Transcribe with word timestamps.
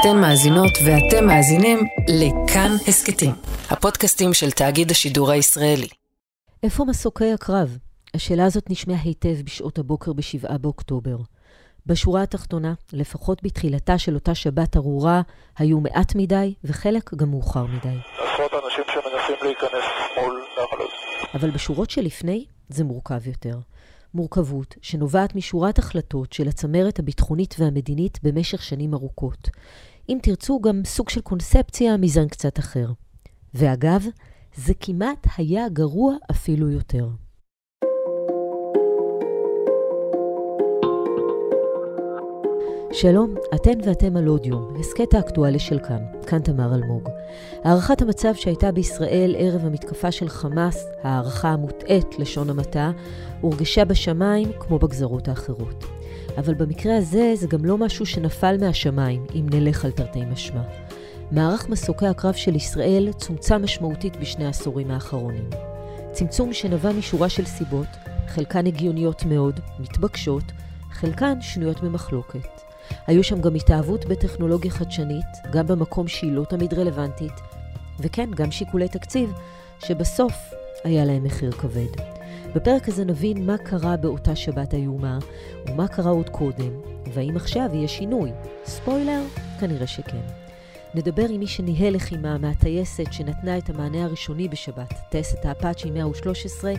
אתן 0.00 0.20
מאזינות 0.20 0.72
ואתם 0.86 1.26
מאזינים 1.26 1.78
לכאן 2.08 2.70
הסכתים, 2.88 3.30
הפודקאסטים 3.70 4.34
של 4.34 4.50
תאגיד 4.50 4.90
השידור 4.90 5.30
הישראלי. 5.30 5.88
איפה 6.62 6.84
מסוקי 6.84 7.32
הקרב? 7.32 7.78
השאלה 8.14 8.44
הזאת 8.44 8.70
נשמעה 8.70 8.96
היטב 9.02 9.42
בשעות 9.44 9.78
הבוקר 9.78 10.12
ב-7 10.12 10.58
באוקטובר. 10.58 11.16
בשורה 11.86 12.22
התחתונה, 12.22 12.74
לפחות 12.92 13.42
בתחילתה 13.42 13.98
של 13.98 14.14
אותה 14.14 14.34
שבת 14.34 14.76
ארורה, 14.76 15.22
היו 15.58 15.80
מעט 15.80 16.14
מדי 16.14 16.54
וחלק 16.64 17.14
גם 17.14 17.30
מאוחר 17.30 17.64
מדי. 17.64 17.96
עשרות 18.18 18.52
אנשים 18.64 18.84
שמנסים 18.86 19.36
להיכנס 19.42 19.84
מול 20.20 20.42
נחל 20.52 20.82
עוז. 20.82 20.90
אבל 21.34 21.50
בשורות 21.50 21.90
שלפני 21.90 22.44
זה 22.68 22.84
מורכב 22.84 23.26
יותר. 23.26 23.58
מורכבות 24.14 24.74
שנובעת 24.82 25.34
משורת 25.34 25.78
החלטות 25.78 26.32
של 26.32 26.48
הצמרת 26.48 26.98
הביטחונית 26.98 27.54
והמדינית 27.58 28.18
במשך 28.22 28.62
שנים 28.62 28.94
ארוכות. 28.94 29.48
אם 30.10 30.18
תרצו, 30.22 30.60
גם 30.60 30.80
סוג 30.84 31.08
של 31.08 31.20
קונספציה 31.20 31.96
מזן 31.96 32.28
קצת 32.28 32.58
אחר. 32.58 32.92
ואגב, 33.54 34.04
זה 34.56 34.72
כמעט 34.80 35.26
היה 35.36 35.68
גרוע 35.68 36.14
אפילו 36.30 36.70
יותר. 36.70 37.08
שלום, 42.92 43.34
אתן 43.54 43.78
ואתם 43.84 44.16
על 44.16 44.28
אודיום, 44.28 44.74
הסכת 44.80 45.14
האקטואלי 45.14 45.58
של 45.58 45.78
כאן, 45.78 45.98
כאן 46.26 46.38
תמר 46.38 46.74
אלמוג. 46.74 47.08
הערכת 47.64 48.02
המצב 48.02 48.34
שהייתה 48.34 48.72
בישראל 48.72 49.34
ערב 49.38 49.64
המתקפה 49.64 50.12
של 50.12 50.28
חמאס, 50.28 50.86
הערכה 51.02 51.48
המוטעית, 51.48 52.18
לשון 52.18 52.50
המעטה, 52.50 52.90
הורגשה 53.40 53.84
בשמיים 53.84 54.52
כמו 54.60 54.78
בגזרות 54.78 55.28
האחרות. 55.28 55.84
אבל 56.38 56.54
במקרה 56.54 56.96
הזה 56.96 57.32
זה 57.34 57.46
גם 57.46 57.64
לא 57.64 57.78
משהו 57.78 58.06
שנפל 58.06 58.56
מהשמיים, 58.60 59.24
אם 59.34 59.46
נלך 59.50 59.84
על 59.84 59.90
תרתי 59.90 60.24
משמע. 60.24 60.62
מערך 61.30 61.68
מסוקי 61.68 62.06
הקרב 62.06 62.34
של 62.34 62.56
ישראל 62.56 63.12
צומצם 63.12 63.62
משמעותית 63.62 64.16
בשני 64.16 64.46
העשורים 64.46 64.90
האחרונים. 64.90 65.50
צמצום 66.12 66.52
שנבע 66.52 66.92
משורה 66.92 67.28
של 67.28 67.44
סיבות, 67.44 67.88
חלקן 68.28 68.66
הגיוניות 68.66 69.24
מאוד, 69.24 69.60
מתבקשות, 69.78 70.44
חלקן 70.92 71.40
שנויות 71.40 71.80
במחלוקת. 71.80 72.59
היו 73.06 73.24
שם 73.24 73.40
גם 73.40 73.54
התאהבות 73.54 74.04
בטכנולוגיה 74.04 74.70
חדשנית, 74.70 75.26
גם 75.52 75.66
במקום 75.66 76.08
שהיא 76.08 76.32
לא 76.32 76.44
תמיד 76.44 76.74
רלוונטית, 76.74 77.32
וכן, 78.00 78.30
גם 78.30 78.50
שיקולי 78.50 78.88
תקציב, 78.88 79.32
שבסוף 79.78 80.34
היה 80.84 81.04
להם 81.04 81.24
מחיר 81.24 81.52
כבד. 81.52 82.02
בפרק 82.54 82.88
הזה 82.88 83.04
נבין 83.04 83.46
מה 83.46 83.58
קרה 83.58 83.96
באותה 83.96 84.36
שבת 84.36 84.74
איומה, 84.74 85.18
ומה 85.68 85.88
קרה 85.88 86.10
עוד 86.10 86.28
קודם, 86.28 86.72
והאם 87.14 87.36
עכשיו 87.36 87.70
יהיה 87.72 87.88
שינוי. 87.88 88.30
ספוילר? 88.66 89.22
כנראה 89.60 89.86
שכן. 89.86 90.20
נדבר 90.94 91.28
עם 91.28 91.40
מי 91.40 91.46
שניהל 91.46 91.94
לחימה 91.94 92.38
מהטייסת 92.38 93.12
שנתנה 93.12 93.58
את 93.58 93.70
המענה 93.70 94.04
הראשוני 94.04 94.48
בשבת, 94.48 94.94
טייסת 95.10 95.44
האפאצ'י 95.44 95.90
113, 95.90 96.72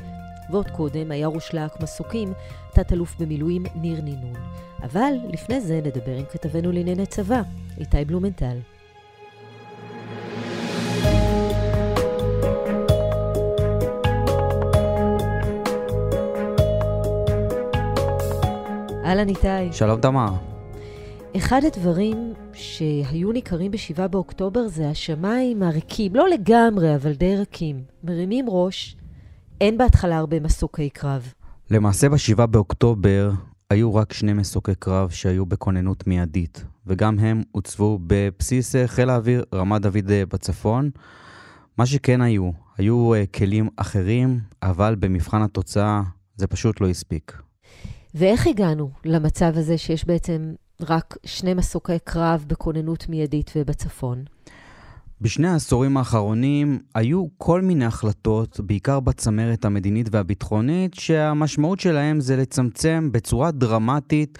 ועוד 0.51 0.71
קודם 0.71 1.11
היה 1.11 1.27
ראש 1.27 1.53
להק 1.53 1.81
מסוקים, 1.81 2.33
תת-אלוף 2.73 3.15
במילואים 3.19 3.63
ניר 3.75 4.01
נינון. 4.01 4.33
אבל 4.83 5.13
לפני 5.33 5.61
זה 5.61 5.81
נדבר 5.83 6.17
עם 6.17 6.25
כתבנו 6.31 6.71
לענייני 6.71 7.05
צבא, 7.05 7.41
איתי 7.79 8.05
בלומנטל. 8.05 8.57
אהלן 19.05 19.29
איתי. 19.29 19.71
שלום 19.71 20.01
תמר. 20.01 20.29
אחד 21.37 21.61
הדברים 21.67 22.33
שהיו 22.53 23.31
ניכרים 23.31 23.71
ב-7 23.71 24.07
באוקטובר 24.07 24.67
זה 24.67 24.89
השמיים 24.89 25.63
הריקים, 25.63 26.15
לא 26.15 26.29
לגמרי, 26.29 26.95
אבל 26.95 27.13
די 27.13 27.35
ריקים. 27.35 27.83
מרימים 28.03 28.45
ראש, 28.49 28.95
אין 29.61 29.77
בהתחלה 29.77 30.17
הרבה 30.17 30.39
מסוקי 30.39 30.89
קרב. 30.89 31.33
למעשה 31.69 32.09
ב-7 32.09 32.45
באוקטובר 32.45 33.31
היו 33.69 33.95
רק 33.95 34.13
שני 34.13 34.33
מסוקי 34.33 34.75
קרב 34.79 35.09
שהיו 35.09 35.45
בכוננות 35.45 36.07
מיידית, 36.07 36.63
וגם 36.87 37.19
הם 37.19 37.43
הוצבו 37.51 37.99
בבסיס 38.07 38.75
אה, 38.75 38.87
חיל 38.87 39.09
האוויר 39.09 39.43
רמת 39.53 39.81
דוד 39.81 40.11
אה, 40.11 40.23
בצפון. 40.25 40.89
מה 41.77 41.85
שכן 41.85 42.21
היו, 42.21 42.51
היו 42.77 43.13
אה, 43.13 43.25
כלים 43.25 43.69
אחרים, 43.75 44.39
אבל 44.63 44.95
במבחן 44.95 45.41
התוצאה 45.41 46.01
זה 46.35 46.47
פשוט 46.47 46.81
לא 46.81 46.89
הספיק. 46.89 47.41
ואיך 48.15 48.47
הגענו 48.47 48.89
למצב 49.05 49.51
הזה 49.55 49.77
שיש 49.77 50.05
בעצם 50.05 50.53
רק 50.81 51.17
שני 51.25 51.53
מסוקי 51.53 51.99
קרב 52.03 52.45
בכוננות 52.47 53.09
מיידית 53.09 53.51
ובצפון? 53.55 54.23
בשני 55.21 55.47
העשורים 55.47 55.97
האחרונים 55.97 56.79
היו 56.95 57.25
כל 57.37 57.61
מיני 57.61 57.85
החלטות, 57.85 58.59
בעיקר 58.59 58.99
בצמרת 58.99 59.65
המדינית 59.65 60.07
והביטחונית, 60.11 60.93
שהמשמעות 60.93 61.79
שלהם 61.79 62.19
זה 62.19 62.37
לצמצם 62.37 63.09
בצורה 63.11 63.51
דרמטית 63.51 64.39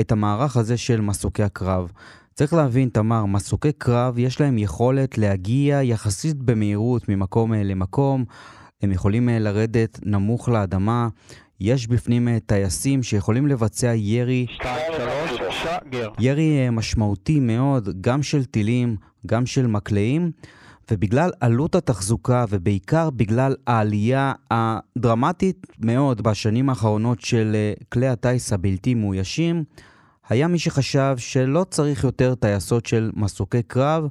את 0.00 0.12
המערך 0.12 0.56
הזה 0.56 0.76
של 0.76 1.00
מסוקי 1.00 1.42
הקרב. 1.42 1.92
צריך 2.34 2.52
להבין, 2.52 2.88
תמר, 2.88 3.24
מסוקי 3.24 3.72
קרב 3.72 4.18
יש 4.18 4.40
להם 4.40 4.58
יכולת 4.58 5.18
להגיע 5.18 5.82
יחסית 5.82 6.36
במהירות 6.36 7.08
ממקום 7.08 7.52
למקום, 7.52 8.24
הם 8.82 8.92
יכולים 8.92 9.28
לרדת 9.28 10.00
נמוך 10.02 10.48
לאדמה, 10.48 11.08
יש 11.60 11.86
בפנים 11.86 12.28
אה, 12.28 12.38
טייסים 12.46 13.02
שיכולים 13.02 13.46
לבצע 13.46 13.94
ירי, 13.94 14.46
ירי 16.18 16.64
אה, 16.64 16.70
משמעותי 16.70 17.40
מאוד, 17.40 17.88
גם 18.00 18.22
של 18.22 18.44
טילים, 18.44 18.96
גם 19.26 19.46
של 19.46 19.66
מקלעים, 19.66 20.30
ובגלל 20.90 21.30
עלות 21.40 21.74
התחזוקה, 21.74 22.44
ובעיקר 22.48 23.10
בגלל 23.10 23.54
העלייה 23.66 24.32
הדרמטית 24.50 25.66
מאוד 25.78 26.20
בשנים 26.20 26.68
האחרונות 26.68 27.20
של 27.20 27.52
אה, 27.54 27.72
כלי 27.88 28.08
הטיס 28.08 28.52
הבלתי 28.52 28.94
מאוישים, 28.94 29.64
היה 30.28 30.48
מי 30.48 30.58
שחשב 30.58 31.14
שלא 31.18 31.64
צריך 31.70 32.04
יותר 32.04 32.34
טייסות 32.34 32.86
של 32.86 33.10
מסוקי 33.16 33.62
קרב, 33.62 34.08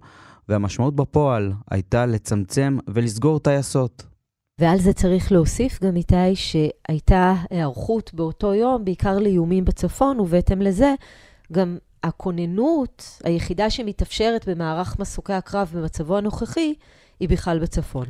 והמשמעות 0.50 0.96
בפועל 0.96 1.54
הייתה 1.72 2.06
לצמצם 2.06 2.78
ולסגור 2.88 3.40
טייסות. 3.40 4.04
ועל 4.60 4.80
זה 4.80 4.94
צריך 4.94 5.32
להוסיף 5.32 5.84
גם 5.84 5.96
איתי 5.96 6.36
שהייתה 6.36 7.34
היערכות 7.50 8.14
באותו 8.14 8.54
יום, 8.54 8.86
בעיקר 8.86 9.20
לאיומים 9.20 9.66
בצפון, 9.66 10.20
ובהתאם 10.20 10.62
לזה 10.62 10.94
גם 11.52 11.78
הכוננות 12.04 13.20
היחידה 13.24 13.70
שמתאפשרת 13.70 14.50
במערך 14.50 15.00
מסוקי 15.00 15.34
הקרב 15.34 15.72
במצבו 15.74 16.18
הנוכחי, 16.18 16.74
היא 17.20 17.30
בכלל 17.30 17.60
בצפון. 17.60 18.06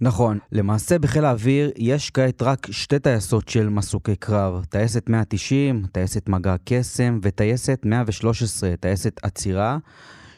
נכון, 0.00 0.38
למעשה 0.52 0.98
בחיל 0.98 1.24
האוויר 1.24 1.70
יש 1.76 2.10
כעת 2.10 2.42
רק 2.42 2.66
שתי 2.70 2.98
טייסות 2.98 3.48
של 3.48 3.68
מסוקי 3.68 4.16
קרב, 4.16 4.64
טייסת 4.64 5.08
190, 5.08 5.86
טייסת 5.92 6.28
מגע 6.28 6.54
קסם 6.64 7.18
וטייסת 7.22 7.80
113, 7.84 8.76
טייסת 8.80 9.20
עצירה. 9.22 9.78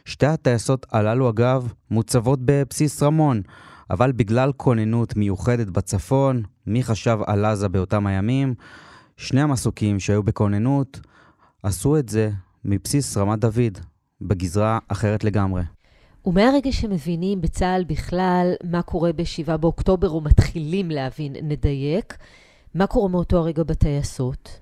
שתי 0.04 0.26
הטייסות 0.26 0.86
הללו 0.92 1.30
אגב 1.30 1.72
מוצבות 1.91 2.38
בבסיס 2.42 3.03
רמון. 3.03 3.42
אבל 3.91 4.12
בגלל 4.12 4.53
כוננות 4.56 5.16
מיוחדת 5.16 5.66
בצפון, 5.66 6.42
מי 6.66 6.82
חשב 6.82 7.19
על 7.26 7.44
עזה 7.44 7.69
באותם 7.69 8.06
הימים? 8.06 8.54
שני 9.16 9.41
המסוקים 9.41 10.00
שהיו 10.00 10.22
בכוננות 10.22 11.00
עשו 11.62 11.98
את 11.98 12.08
זה 12.08 12.30
מבסיס 12.64 13.16
רמת 13.16 13.38
דוד, 13.38 13.78
בגזרה 14.20 14.78
אחרת 14.88 15.24
לגמרי. 15.24 15.62
ומהרגע 16.26 16.72
שמבינים 16.72 17.41
בצה"ל 17.41 17.84
בכלל 17.84 18.52
מה 18.64 18.82
קורה 18.82 19.12
ב-7 19.12 19.56
באוקטובר, 19.56 20.08
או 20.08 20.20
מתחילים 20.20 20.91
להבין, 20.91 21.36
נדייק, 21.42 22.16
מה 22.74 22.86
קורה 22.86 23.08
מאותו 23.08 23.38
הרגע 23.38 23.62
בטייסות? 23.62 24.60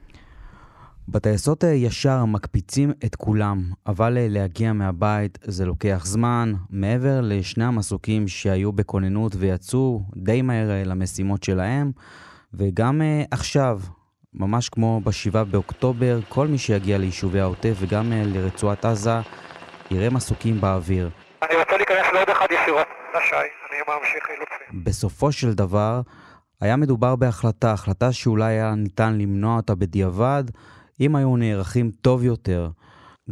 בטייסות 1.08 1.64
אה, 1.64 1.68
ישר 1.68 2.24
מקפיצים 2.24 2.92
את 3.04 3.14
כולם, 3.14 3.70
אבל 3.86 4.18
אה, 4.18 4.26
להגיע 4.28 4.72
מהבית 4.72 5.38
זה 5.44 5.66
לוקח 5.66 6.02
זמן. 6.06 6.52
מעבר 6.70 7.20
לשני 7.20 7.64
המסוקים 7.64 8.28
שהיו 8.28 8.72
בכוננות 8.72 9.32
ויצאו 9.38 10.02
די 10.16 10.42
מהר 10.42 10.70
אה, 10.70 10.84
למשימות 10.84 11.42
שלהם, 11.42 11.92
וגם 12.54 13.02
עכשיו, 13.30 13.80
ממש 14.36 14.68
כמו 14.68 15.00
ב-7 15.04 15.44
באוקטובר, 15.44 16.18
כל 16.28 16.46
מי 16.46 16.58
שיגיע 16.58 16.98
ליישובי 16.98 17.40
העוטף 17.40 17.74
וגם 17.80 18.12
לרצועת 18.12 18.84
עזה, 18.84 19.20
יראה 19.90 20.10
מסוקים 20.10 20.60
באוויר. 20.60 21.10
אני 21.42 21.56
רוצה 21.56 21.76
להיכנס 21.76 22.06
לעוד 22.14 22.30
אחד 22.30 22.46
ישירות, 22.50 22.86
לשי, 23.16 23.34
אני 23.34 23.78
ממשיך 23.88 24.24
חילוצים. 24.26 24.84
בסופו 24.84 25.32
של 25.32 25.54
דבר, 25.54 26.00
היה 26.60 26.76
מדובר 26.76 27.16
בהחלטה, 27.16 27.72
החלטה 27.72 28.12
שאולי 28.12 28.52
היה 28.52 28.74
ניתן 28.74 29.18
למנוע 29.18 29.56
אותה 29.56 29.74
בדיעבד, 29.74 30.44
אם 31.00 31.16
היו 31.16 31.36
נערכים 31.36 31.90
טוב 31.90 32.24
יותר, 32.24 32.70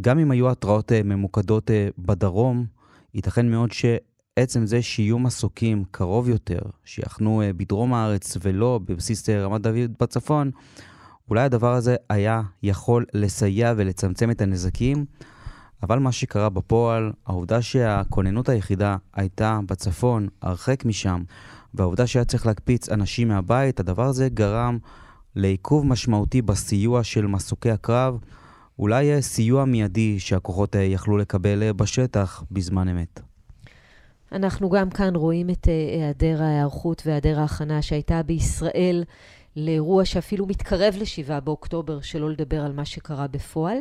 גם 0.01 0.19
אם 0.19 0.31
היו 0.31 0.49
התראות 0.49 0.91
אה, 0.91 1.01
ממוקדות 1.03 1.71
אה, 1.71 1.87
בדרום, 1.97 2.65
ייתכן 3.13 3.51
מאוד 3.51 3.71
שעצם 3.71 4.65
זה 4.65 4.81
שיהיו 4.81 5.19
מסוקים 5.19 5.83
קרוב 5.91 6.29
יותר, 6.29 6.59
שיחנו 6.85 7.41
אה, 7.41 7.53
בדרום 7.53 7.93
הארץ 7.93 8.37
ולא 8.41 8.79
בבסיס 8.85 9.29
רמת 9.29 9.61
דוד 9.61 9.91
בצפון, 9.99 10.51
אולי 11.29 11.41
הדבר 11.41 11.73
הזה 11.73 11.95
היה 12.09 12.41
יכול 12.63 13.05
לסייע 13.13 13.73
ולצמצם 13.77 14.31
את 14.31 14.41
הנזקים, 14.41 15.05
אבל 15.83 15.99
מה 15.99 16.11
שקרה 16.11 16.49
בפועל, 16.49 17.11
העובדה 17.25 17.61
שהכוננות 17.61 18.49
היחידה 18.49 18.97
הייתה 19.13 19.59
בצפון, 19.65 20.27
הרחק 20.41 20.85
משם, 20.85 21.23
והעובדה 21.73 22.07
שהיה 22.07 22.25
צריך 22.25 22.45
להקפיץ 22.45 22.89
אנשים 22.89 23.27
מהבית, 23.27 23.79
הדבר 23.79 24.05
הזה 24.05 24.29
גרם 24.29 24.77
לעיכוב 25.35 25.85
משמעותי 25.85 26.41
בסיוע 26.41 27.03
של 27.03 27.27
מסוקי 27.27 27.71
הקרב, 27.71 28.17
אולי 28.79 29.21
סיוע 29.21 29.65
מיידי 29.65 30.19
שהכוחות 30.19 30.75
יכלו 30.79 31.17
לקבל 31.17 31.71
בשטח 31.71 32.43
בזמן 32.51 32.87
אמת. 32.87 33.19
אנחנו 34.31 34.69
גם 34.69 34.89
כאן 34.89 35.15
רואים 35.15 35.49
את 35.49 35.67
אה, 35.67 35.73
היעדר 35.73 36.43
ההיערכות 36.43 37.03
והיעדר 37.05 37.39
ההכנה 37.39 37.81
שהייתה 37.81 38.23
בישראל 38.23 39.03
לאירוע 39.55 40.05
שאפילו 40.05 40.45
מתקרב 40.45 40.95
ל-7 40.97 41.39
באוקטובר, 41.39 42.01
שלא 42.01 42.29
לדבר 42.29 42.61
על 42.61 42.73
מה 42.73 42.85
שקרה 42.85 43.27
בפועל. 43.27 43.77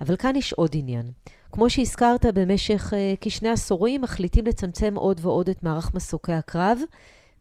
אבל 0.00 0.16
כאן 0.16 0.36
יש 0.36 0.52
עוד 0.52 0.70
עניין. 0.74 1.10
כמו 1.52 1.70
שהזכרת, 1.70 2.26
במשך 2.34 2.92
uh, 2.92 3.16
כשני 3.20 3.48
עשורים 3.48 4.00
מחליטים 4.00 4.46
לצמצם 4.46 4.94
עוד 4.94 5.20
ועוד 5.22 5.48
את 5.48 5.62
מערך 5.62 5.94
מסוקי 5.94 6.32
הקרב, 6.32 6.78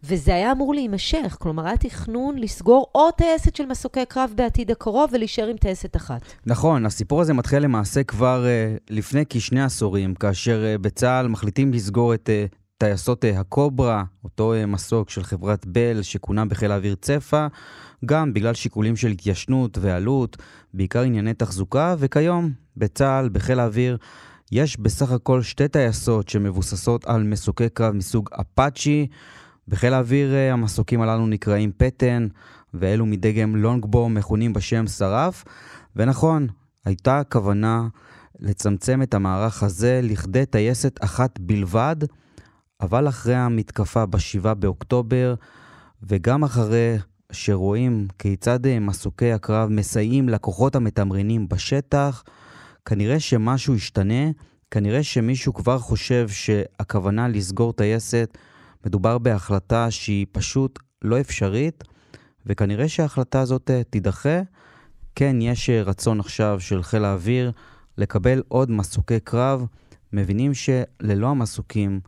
וזה 0.04 0.36
היה 0.36 0.51
אמור 0.51 0.74
להימשך. 0.74 1.38
כלומר, 1.39 1.68
היה 1.68 1.77
תכנון 1.77 2.38
לסגור 2.38 2.88
עוד 2.92 3.13
טייסת 3.13 3.56
של 3.56 3.66
מסוקי 3.66 4.06
קרב 4.06 4.31
בעתיד 4.36 4.71
הקרוב 4.71 5.10
ולהישאר 5.13 5.48
עם 5.48 5.57
טייסת 5.57 5.95
אחת. 5.95 6.21
נכון, 6.45 6.86
הסיפור 6.86 7.21
הזה 7.21 7.33
מתחיל 7.33 7.60
למעשה 7.60 8.04
כבר 8.04 8.45
uh, 8.45 8.80
לפני 8.89 9.24
כשני 9.30 9.63
עשורים, 9.63 10.16
כאשר 10.16 10.63
uh, 10.75 10.81
בצה"ל 10.81 11.27
מחליטים 11.27 11.74
לסגור 11.74 12.13
את 12.13 12.30
uh, 12.30 12.56
טייסות 12.80 13.26
uh, 13.26 13.40
הקוברה, 13.40 14.04
אותו 14.24 14.54
uh, 14.54 14.66
מסוק 14.66 15.10
של 15.10 15.24
חברת 15.24 15.66
בל 15.66 16.02
שכונה 16.02 16.46
בחיל 16.46 16.72
האוויר 16.72 16.96
צפה, 17.02 17.48
גם 18.06 18.34
בגלל 18.34 18.54
שיקולים 18.54 18.96
של 18.96 19.08
התיישנות 19.08 19.78
ועלות, 19.81 20.38
בעיקר 20.74 21.02
ענייני 21.02 21.34
תחזוקה, 21.34 21.96
וכיום 22.00 22.52
בצה"ל, 22.78 23.30
בחיל 23.30 23.60
האוויר, 23.60 23.98
יש 24.52 24.80
בסך 24.80 25.12
הכל 25.12 25.42
שתי 25.42 25.68
טייסות 25.68 26.30
שמבוססות 26.30 27.06
על 27.06 27.24
מסוקי 27.24 27.70
קרב 27.70 27.94
מסוג 27.94 28.30
אפאצ'י. 28.42 29.08
בחיל 29.68 29.94
האוויר 29.94 30.34
אה, 30.34 30.54
המסוקים 30.54 31.02
הללו 31.02 31.28
נקראים 31.28 31.72
פטן, 31.78 32.28
ואלו 32.74 33.06
מדגם 33.06 33.56
לונגבו 33.56 34.10
מכונים 34.10 34.54
בשם 34.54 34.88
שרף. 34.88 35.46
ונכון, 35.96 36.48
הייתה 36.86 37.22
כוונה 37.31 37.88
לצמצם 38.40 39.02
את 39.02 39.14
המערך 39.14 39.64
הזה 39.64 40.00
לכדי 40.04 40.46
טייסת 40.46 41.04
אחת 41.04 41.40
בלבד, 41.40 41.96
אבל 42.81 43.08
אחרי 43.08 43.36
המתקפה 43.36 44.06
ב-7 44.06 44.54
באוקטובר, 44.54 45.36
וגם 46.04 46.44
אחרי 46.44 46.98
שרואים 47.31 48.08
כיצד 48.20 48.66
אה, 48.66 48.80
מסוקי 48.80 49.31
הקרב 49.31 49.70
מסייעים 49.70 50.30
לכוחות 50.30 50.76
המתמרנים 50.76 51.50
בשטח, 51.50 52.24
כנראה 52.86 53.20
שמשהו 53.20 53.76
ישתנה, 53.76 54.31
כנראה 54.72 55.04
שמישהו 55.04 55.54
כבר 55.54 55.80
חושב 55.80 56.30
שהכוונה 56.30 57.28
לסגור 57.28 57.74
טייסת 57.74 58.38
מדובר 58.86 59.18
בהחלטה 59.18 59.92
שהיא 59.92 60.26
פשוט 60.31 60.80
לא 61.02 61.20
אפשרית, 61.20 61.84
וכנראה 62.46 62.88
שההחלטה 62.88 63.40
הזאת 63.40 63.70
אה, 63.70 63.84
תידחה. 63.84 64.42
כן, 65.16 65.42
יש 65.42 65.70
אה, 65.70 65.81
רצון 65.81 66.20
עכשיו 66.20 66.60
של 66.60 66.84
חיל 66.84 67.06
האוויר 67.06 67.52
לקבל 67.98 68.42
עוד 68.48 68.72
מסוקי 68.72 69.20
קרב. 69.20 69.66
מבינים 70.14 70.52
שללא 70.54 71.28
המסוקים 71.28 72.00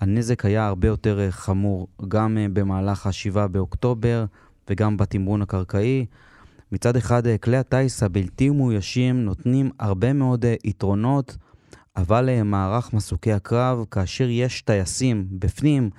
הנזק 0.00 0.44
היה 0.44 0.66
הרבה 0.66 0.88
יותר 0.88 1.30
חמור, 1.30 1.88
גם 2.08 2.38
במהלך 2.52 3.06
ה-7 3.06 3.46
באוקטובר, 3.46 4.24
וגם 4.70 4.96
בתמרון 4.96 5.42
הקרקעי. 5.42 6.06
מצד 6.72 6.96
אחד, 6.96 7.26
אה, 7.26 7.38
כלי 7.38 7.56
הטיס 7.56 8.02
הבלתי 8.02 8.50
מאוישים 8.50 9.24
נותנים 9.24 9.70
הרבה 9.80 10.12
מאוד 10.12 10.44
אה, 10.44 10.54
יתרונות, 10.64 11.36
אבל 11.96 12.28
אה, 12.28 12.42
מערך 12.42 12.92
מסוקי 12.92 13.32
הקרב, 13.32 13.84
כאשר 13.90 14.28
יש 14.28 14.62
טייסים 14.62 15.26
בפנים 15.30 15.90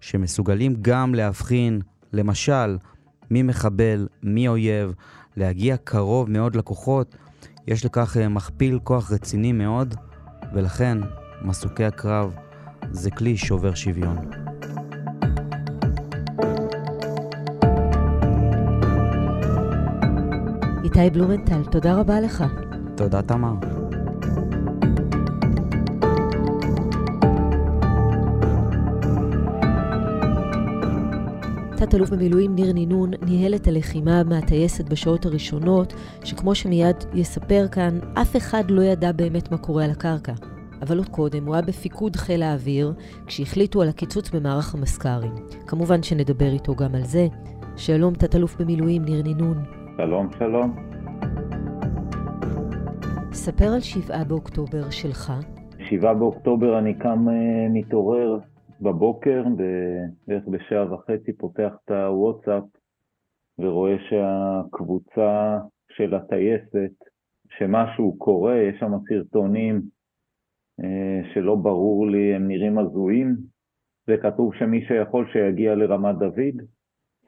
שמסוגלים 0.00 0.76
גם 0.82 1.14
להבחין, 1.14 1.80
למשל, 2.12 2.78
מי 3.30 3.42
מחבל, 3.42 4.08
מי 4.22 4.48
אויב, 4.48 4.94
להגיע 5.36 5.76
קרוב 5.76 6.30
מאוד 6.30 6.56
לכוחות, 6.56 7.16
יש 7.66 7.84
לכך 7.84 8.16
מכפיל 8.16 8.78
כוח 8.84 9.12
רציני 9.12 9.52
מאוד, 9.52 9.94
ולכן 10.54 10.98
מסוקי 11.42 11.84
הקרב 11.84 12.32
זה 12.90 13.10
כלי 13.10 13.36
שובר 13.36 13.74
שוויון. 13.74 14.16
איתי 20.84 21.10
בלומנטל, 21.12 21.64
תודה 21.70 21.94
רבה 21.94 22.20
לך. 22.20 22.44
תודה, 22.96 23.22
תמר. 23.22 23.54
תת-אלוף 31.76 32.10
במילואים 32.10 32.54
ניר 32.54 32.72
נינון 32.72 33.10
ניהל 33.22 33.54
את 33.54 33.66
הלחימה 33.66 34.24
מהטייסת 34.24 34.88
בשעות 34.88 35.26
הראשונות, 35.26 35.94
שכמו 36.24 36.54
שמיד 36.54 36.96
יספר 37.14 37.68
כאן, 37.68 37.98
אף 38.14 38.36
אחד 38.36 38.70
לא 38.70 38.82
ידע 38.82 39.12
באמת 39.12 39.50
מה 39.50 39.58
קורה 39.58 39.84
על 39.84 39.90
הקרקע. 39.90 40.32
אבל 40.82 40.98
עוד 40.98 41.08
קודם 41.08 41.46
הוא 41.46 41.54
היה 41.54 41.62
בפיקוד 41.62 42.16
חיל 42.16 42.42
האוויר, 42.42 42.92
כשהחליטו 43.26 43.82
על 43.82 43.88
הקיצוץ 43.88 44.30
במערך 44.30 44.74
המסק"רים. 44.74 45.34
כמובן 45.66 46.02
שנדבר 46.02 46.52
איתו 46.52 46.74
גם 46.74 46.94
על 46.94 47.02
זה. 47.02 47.26
שלום, 47.76 48.14
תת-אלוף 48.14 48.60
במילואים 48.60 49.02
ניר 49.04 49.22
נינון. 49.22 49.56
שלום, 49.96 50.28
שלום. 50.38 50.76
ספר 53.32 53.64
על 53.74 53.80
שבעה 53.80 54.24
באוקטובר 54.24 54.90
שלך. 54.90 55.32
שבעה 55.90 56.14
באוקטובר 56.14 56.78
אני 56.78 56.94
קם 56.94 57.28
uh, 57.28 57.32
מתעורר 57.72 58.38
בבוקר, 58.80 59.44
בערך 60.26 60.44
בשעה 60.46 60.92
וחצי 60.92 61.32
פותח 61.32 61.72
את 61.84 61.90
הוואטסאפ 61.90 62.64
ורואה 63.58 63.96
שהקבוצה 64.08 65.58
של 65.92 66.14
הטייסת, 66.14 66.94
שמשהו 67.58 68.16
קורה, 68.18 68.56
יש 68.56 68.80
שם 68.80 68.92
סרטונים 69.08 69.82
שלא 71.34 71.54
ברור 71.54 72.06
לי, 72.06 72.34
הם 72.34 72.48
נראים 72.48 72.78
הזויים, 72.78 73.36
וכתוב 74.08 74.54
שמי 74.54 74.84
שיכול 74.84 75.26
שיגיע 75.32 75.74
לרמת 75.74 76.18
דוד, 76.18 76.62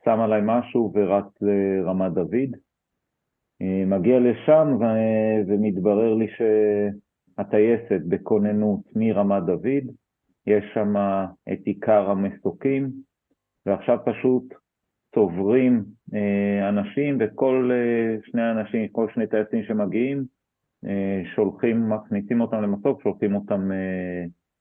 שם 0.05 0.21
עליי 0.21 0.41
משהו 0.45 0.93
ורץ 0.95 1.25
לרמת 1.41 2.13
דוד. 2.13 2.51
אה, 3.63 3.85
מגיע 3.87 4.19
לשם 4.21 4.77
ו... 4.81 4.85
ומתברר 5.47 6.15
לי 6.15 6.27
שהטייסת 6.29 8.01
בכוננות 8.09 8.81
מרמת 8.97 9.43
דוד, 9.47 9.95
יש 10.47 10.65
שם 10.75 10.95
את 11.53 11.59
עיקר 11.65 12.11
המסוקים, 12.11 12.91
ועכשיו 13.67 13.99
פשוט 14.05 14.55
צוברים 15.15 15.85
אה, 16.15 16.69
אנשים, 16.69 17.19
וכל 17.21 17.71
אה, 17.73 18.17
שני 18.31 18.51
אנשים, 18.51 18.89
כל 18.89 19.07
שני 19.15 19.27
טייסים 19.27 19.63
שמגיעים, 19.65 20.25
שולחים, 21.35 21.91
מכניסים 21.93 22.41
אותם 22.41 22.63
למסוק, 22.63 23.03
שולחים 23.03 23.35
אותם 23.35 23.71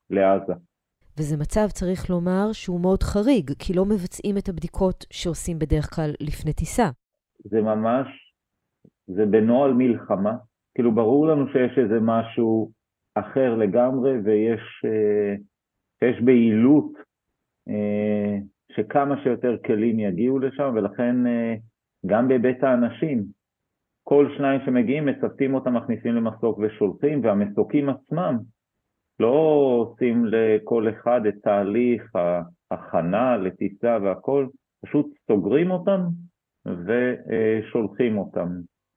לעזה. 0.09 0.53
וזה 1.19 1.37
מצב, 1.37 1.67
צריך 1.67 2.09
לומר, 2.09 2.49
שהוא 2.53 2.81
מאוד 2.81 3.03
חריג, 3.03 3.51
כי 3.59 3.73
לא 3.73 3.85
מבצעים 3.85 4.37
את 4.37 4.49
הבדיקות 4.49 5.05
שעושים 5.11 5.59
בדרך 5.59 5.95
כלל 5.95 6.11
לפני 6.19 6.53
טיסה. 6.53 6.89
זה 7.39 7.61
ממש, 7.61 8.07
זה 9.07 9.25
בנוהל 9.25 9.73
מלחמה. 9.73 10.35
כאילו, 10.75 10.95
ברור 10.95 11.27
לנו 11.27 11.47
שיש 11.47 11.77
איזה 11.77 11.99
משהו 12.01 12.71
אחר 13.15 13.55
לגמרי, 13.55 14.11
ויש 14.23 14.61
אה, 14.85 15.35
יש 16.09 16.21
בהילות 16.21 16.91
אה, 17.69 18.37
שכמה 18.71 19.23
שיותר 19.23 19.55
כלים 19.65 19.99
יגיעו 19.99 20.39
לשם, 20.39 20.71
ולכן 20.75 21.27
אה, 21.27 21.55
גם 22.05 22.27
בהיבט 22.27 22.63
האנשים, 22.63 23.25
כל 24.09 24.33
שניים 24.37 24.61
שמגיעים, 24.65 25.05
מצוותים 25.05 25.53
אותם, 25.53 25.73
מכניסים 25.73 26.15
למסוק 26.15 26.59
ושולחים, 26.59 27.23
והמסוקים 27.23 27.89
עצמם, 27.89 28.37
לא 29.19 29.35
עושים 29.79 30.25
לכל 30.25 30.89
אחד 30.89 31.21
את 31.25 31.33
תהליך 31.43 32.11
ההכנה 32.71 33.37
לטיסה 33.37 33.97
והכל, 34.03 34.47
פשוט 34.85 35.05
סוגרים 35.27 35.71
אותם 35.71 36.01
ושולחים 36.65 38.17
אותם. 38.17 38.47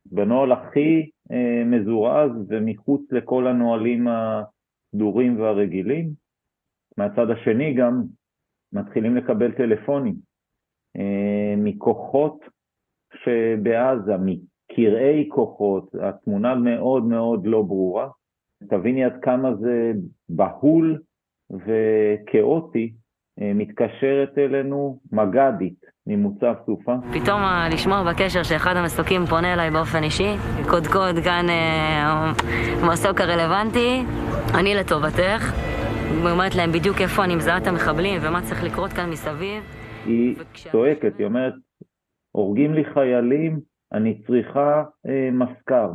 בנוהל 0.07 0.53
הכי 0.53 1.11
אה, 1.33 1.65
מזורז 1.65 2.31
ומחוץ 2.49 3.03
לכל 3.13 3.47
הנוהלים 3.47 4.07
הסדורים 4.09 5.41
והרגילים. 5.41 6.11
מהצד 6.99 7.31
השני 7.31 7.75
גם 7.75 8.03
מתחילים 8.73 9.17
לקבל 9.17 9.53
טלפונים 9.53 10.15
אה, 10.97 11.55
מכוחות 11.57 12.41
שבעזה, 13.15 14.17
מקרעי 14.81 15.29
כוחות, 15.29 15.95
התמונה 16.03 16.55
מאוד 16.55 17.05
מאוד 17.05 17.47
לא 17.47 17.63
ברורה. 17.63 18.09
תביני 18.71 19.05
עד 19.05 19.17
כמה 19.23 19.55
זה 19.55 19.93
בהול 20.29 20.99
וכאוטי, 21.51 22.93
אה, 23.41 23.53
מתקשרת 23.55 24.39
אלינו 24.39 25.01
מג"דית 25.13 25.85
ממוצב 26.07 26.55
סופה. 26.67 26.95
פתאום 27.13 27.41
לשמוע 27.73 28.13
בקשר 28.13 28.43
שאחד 28.43 28.77
המסוקים 28.77 29.27
פונה 29.27 29.55
אליי 29.55 29.71
באופן 29.71 30.03
אישי, 30.03 30.35
קודקוד 30.71 31.15
כאן 31.25 31.47
אה, 31.49 32.33
המסוק 32.83 33.21
הרלוונטי, 33.21 34.03
אני 34.61 34.75
לטובתך, 34.75 35.53
אומרת 36.33 36.55
להם 36.55 36.73
בדיוק 36.73 37.01
איפה 37.01 37.25
אני 37.25 37.35
מזהה 37.37 37.59
את 37.59 37.67
המחבלים 37.67 38.21
ומה 38.23 38.43
צריך 38.43 38.65
לקרות 38.65 38.93
כאן 38.93 39.11
מסביב. 39.11 39.63
היא 40.07 40.37
צועקת, 40.73 41.19
היא 41.19 41.27
אומרת, 41.27 41.55
הורגים 42.33 42.75
לי 42.75 42.85
חיילים, 42.85 43.70
אני 43.93 44.23
צריכה 44.27 44.85
אה, 45.07 45.29
מזכר. 45.33 45.91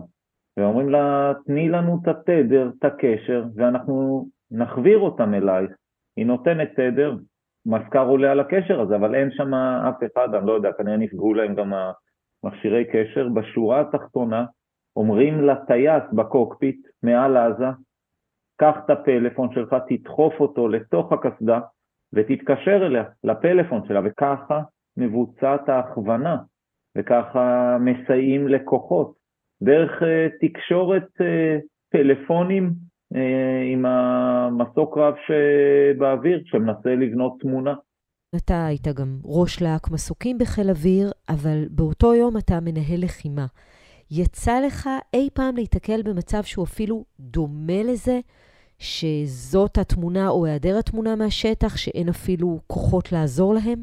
ואומרים 0.58 0.90
לה, 0.90 1.34
תני 1.46 1.70
לנו 1.70 2.00
את 2.04 2.08
התדר, 2.08 2.72
את 2.80 2.86
הקשר, 2.86 3.44
ואנחנו 3.56 4.26
נחביר 4.52 5.00
אותם 5.00 5.34
אלייך. 5.34 5.72
היא 6.18 6.26
נותנת 6.26 6.70
תדר, 6.76 7.16
מזכר 7.66 8.08
עולה 8.08 8.32
על 8.32 8.40
הקשר 8.40 8.82
הזה, 8.82 8.96
אבל 8.96 9.16
אין 9.16 9.32
שם 9.32 9.54
אף 9.54 10.04
אחד, 10.04 10.36
אני 10.36 10.48
לא 10.48 10.52
יודע, 10.52 10.72
כנראה 10.72 10.98
נפגעו 10.98 11.34
להם 11.34 11.56
גם 11.56 11.74
המכשירי 12.44 12.86
קשר. 12.86 13.30
בשורה 13.30 13.82
התחתונה 13.82 14.46
אומרים 14.96 15.42
לטייס 15.42 16.04
בקוקפיט 16.14 16.88
מעל 17.04 17.38
עזה, 17.38 17.66
קח 18.58 18.76
את 18.86 18.90
הפלאפון 18.90 19.54
שלך, 19.54 19.76
תדחוף 19.88 20.34
אותו 20.40 20.68
לתוך 20.68 21.12
הקסדה 21.12 21.60
ותתקשר 22.14 22.86
אליה, 22.86 23.04
לפלאפון 23.24 23.88
שלה, 23.88 24.00
וככה 24.06 24.62
מבוצעת 24.98 25.70
ההכוונה, 25.70 26.38
וככה 26.96 27.78
מסייעים 27.80 28.48
לכוחות, 28.48 29.14
דרך 29.64 30.02
uh, 30.02 30.06
תקשורת 30.48 31.08
uh, 31.22 31.62
פלאפונים 31.92 32.74
אה, 33.16 33.74
עם 33.74 33.86
המסוק 33.86 34.98
רב 34.98 35.14
שבאוויר, 35.28 36.44
שמנסה 36.46 36.96
לבנות 36.96 37.40
תמונה. 37.40 37.74
אתה 38.36 38.66
היית 38.66 38.88
גם 38.88 39.20
ראש 39.24 39.62
להק 39.62 39.92
מסוקים 39.92 40.38
בחיל 40.38 40.70
אוויר, 40.70 41.12
אבל 41.30 41.66
באותו 41.72 42.14
יום 42.14 42.38
אתה 42.38 42.60
מנהל 42.62 43.04
לחימה. 43.04 43.46
יצא 44.12 44.60
לך 44.68 44.90
אי 45.14 45.30
פעם 45.34 45.56
להיתקל 45.56 46.02
במצב 46.06 46.44
שהוא 46.44 46.66
אפילו 46.66 47.04
דומה 47.20 47.84
לזה, 47.84 48.20
שזאת 48.80 49.78
התמונה 49.78 50.30
או 50.30 50.46
היעדר 50.46 50.80
התמונה 50.80 51.16
מהשטח, 51.16 51.78
שאין 51.78 52.10
אפילו 52.10 52.60
כוחות 52.68 53.12
לעזור 53.12 53.54
להם? 53.54 53.80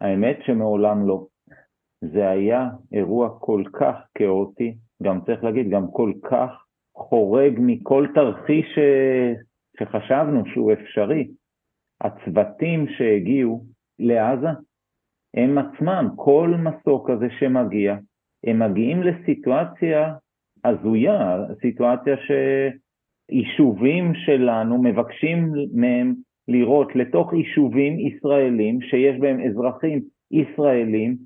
האמת 0.00 0.36
שמעולם 0.46 1.08
לא. 1.08 1.26
זה 2.02 2.28
היה 2.28 2.68
אירוע 2.92 3.28
כל 3.38 3.62
כך 3.72 3.94
כאוטי, 4.14 4.74
גם 5.02 5.20
צריך 5.26 5.44
להגיד, 5.44 5.70
גם 5.70 5.86
כל 5.92 6.12
כך 6.22 6.50
חורג 6.96 7.52
מכל 7.58 8.06
תרחיש 8.14 8.66
ש... 8.74 8.78
שחשבנו 9.78 10.42
שהוא 10.46 10.72
אפשרי. 10.72 11.28
הצוותים 12.00 12.86
שהגיעו 12.88 13.64
לעזה, 13.98 14.48
הם 15.34 15.58
עצמם, 15.58 16.08
כל 16.16 16.54
מסוק 16.58 17.10
כזה 17.10 17.26
שמגיע, 17.38 17.96
הם 18.46 18.58
מגיעים 18.58 19.02
לסיטואציה 19.02 20.14
הזויה, 20.64 21.36
סיטואציה 21.60 22.16
שיישובים 23.30 24.12
שלנו 24.14 24.82
מבקשים 24.82 25.52
מהם 25.74 26.14
לראות 26.48 26.96
לתוך 26.96 27.32
יישובים 27.32 27.98
ישראלים 27.98 28.80
שיש 28.80 29.20
בהם 29.20 29.40
אזרחים 29.40 30.02
ישראלים, 30.30 31.16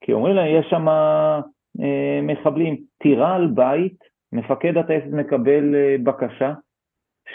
כי 0.00 0.12
אומרים 0.12 0.36
להם 0.36 0.60
יש 0.60 0.66
שם 0.70 0.88
אה, 0.88 2.20
מחבלים, 2.22 2.76
טירה 3.02 3.34
על 3.34 3.46
בית 3.46 3.98
מפקד 4.32 4.76
הטייסת 4.76 5.12
מקבל 5.12 5.74
אה, 5.74 5.96
בקשה 6.04 6.54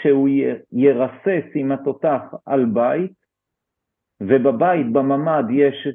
שהוא 0.02 0.28
ירסס 0.72 1.44
עם 1.54 1.72
התותח 1.72 2.22
על 2.46 2.64
בית, 2.64 3.12
ובבית, 4.22 4.92
בממ"ד, 4.92 5.44
יש 5.50 5.88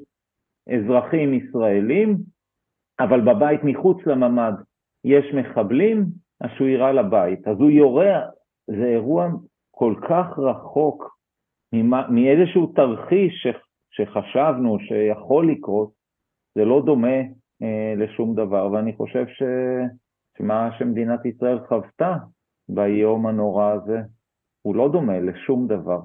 אזרחים 0.69 1.33
ישראלים, 1.33 2.17
אבל 2.99 3.21
בבית 3.21 3.59
מחוץ 3.63 3.97
לממ"ד 4.05 4.53
יש 5.03 5.25
מחבלים, 5.33 6.05
אז 6.41 6.49
שהוא 6.55 6.67
יירה 6.67 6.91
לבית. 6.91 7.47
אז 7.47 7.57
הוא 7.57 7.69
יורה, 7.69 8.21
זה 8.67 8.85
אירוע 8.85 9.27
כל 9.71 9.95
כך 10.09 10.39
רחוק 10.39 11.17
מאיזשהו 12.09 12.73
תרחיש 12.75 13.47
שחשבנו 13.91 14.77
שיכול 14.79 15.51
לקרות, 15.51 16.00
זה 16.55 16.65
לא 16.65 16.81
דומה 16.85 17.17
אה, 17.61 17.93
לשום 17.97 18.35
דבר, 18.35 18.71
ואני 18.71 18.95
חושב 18.97 19.25
ש... 19.27 19.43
מה 20.41 20.69
שמדינת 20.79 21.25
ישראל 21.25 21.59
חוותה 21.67 22.15
ביום 22.69 23.27
הנורא 23.27 23.71
הזה 23.71 23.99
הוא 24.61 24.75
לא 24.75 24.89
דומה 24.91 25.19
לשום 25.19 25.67
דבר. 25.67 25.99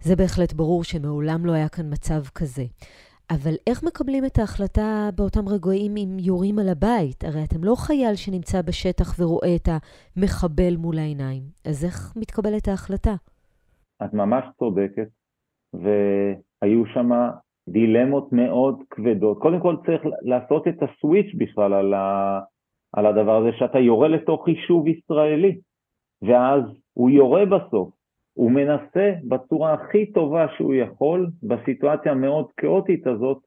זה 0.00 0.16
בהחלט 0.16 0.52
ברור 0.52 0.84
שמעולם 0.84 1.46
לא 1.46 1.52
היה 1.52 1.68
כאן 1.68 1.92
מצב 1.92 2.20
כזה. 2.34 2.64
אבל 3.30 3.54
איך 3.66 3.82
מקבלים 3.84 4.24
את 4.24 4.38
ההחלטה 4.38 5.08
באותם 5.16 5.48
רגעים 5.48 5.96
אם 5.96 6.16
יורים 6.20 6.58
על 6.58 6.68
הבית? 6.68 7.24
הרי 7.24 7.44
אתם 7.44 7.64
לא 7.64 7.74
חייל 7.74 8.14
שנמצא 8.14 8.62
בשטח 8.62 9.20
ורואה 9.20 9.56
את 9.56 9.68
המחבל 9.68 10.76
מול 10.76 10.98
העיניים. 10.98 11.42
אז 11.64 11.84
איך 11.84 12.12
מתקבלת 12.16 12.68
ההחלטה? 12.68 13.14
את 14.04 14.14
ממש 14.14 14.44
צודקת, 14.58 15.08
והיו 15.74 16.86
שם 16.94 17.10
דילמות 17.68 18.32
מאוד 18.32 18.82
כבדות. 18.90 19.38
קודם 19.38 19.60
כל 19.60 19.76
צריך 19.86 20.02
לעשות 20.22 20.68
את 20.68 20.82
הסוויץ' 20.82 21.34
בכלל 21.34 21.72
על, 21.72 21.94
ה... 21.94 22.40
על 22.92 23.06
הדבר 23.06 23.36
הזה 23.36 23.56
שאתה 23.58 23.78
יורה 23.78 24.08
לתוך 24.08 24.48
יישוב 24.48 24.88
ישראלי, 24.88 25.58
ואז 26.22 26.62
הוא 26.92 27.10
יורה 27.10 27.44
בסוף, 27.46 27.94
הוא 28.34 28.50
מנסה 28.50 29.12
בצורה 29.28 29.72
הכי 29.72 30.12
טובה 30.12 30.46
שהוא 30.56 30.74
יכול, 30.74 31.30
בסיטואציה 31.42 32.12
המאוד 32.12 32.46
כאוטית 32.56 33.06
הזאת, 33.06 33.38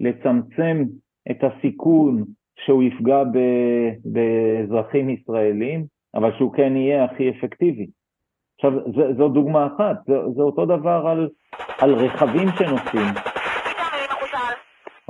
לצמצם 0.00 0.84
את 1.30 1.44
הסיכון 1.44 2.24
שהוא 2.64 2.82
יפגע 2.82 3.24
ב, 3.24 3.38
באזרחים 4.04 5.10
ישראלים, 5.10 5.84
אבל 6.14 6.32
שהוא 6.38 6.52
כן 6.52 6.76
יהיה 6.76 7.04
הכי 7.04 7.30
אפקטיבי. 7.30 7.86
עכשיו, 8.56 8.72
זו 9.16 9.28
דוגמה 9.28 9.66
אחת, 9.66 9.96
זה, 10.06 10.14
זה 10.36 10.42
אותו 10.42 10.66
דבר 10.66 11.06
על, 11.06 11.28
על 11.78 11.94
רכבים 11.94 12.48
שנוסעים. 12.58 13.29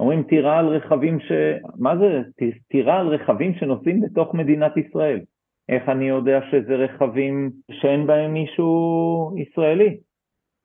אומרים 0.01 0.23
טירה 0.23 0.59
על 0.59 0.67
רכבים 0.67 1.21
ש... 1.21 1.33
מה 1.79 1.97
זה? 1.97 2.23
טירה 2.69 3.01
על 3.01 3.09
רכבים 3.09 3.55
שנוסעים 3.55 4.01
בתוך 4.01 4.35
מדינת 4.35 4.77
ישראל. 4.77 5.21
איך 5.69 5.89
אני 5.89 6.09
יודע 6.09 6.41
שזה 6.51 6.75
רכבים 6.75 7.51
שאין 7.71 8.07
בהם 8.07 8.33
מישהו 8.33 9.35
ישראלי? 9.37 9.97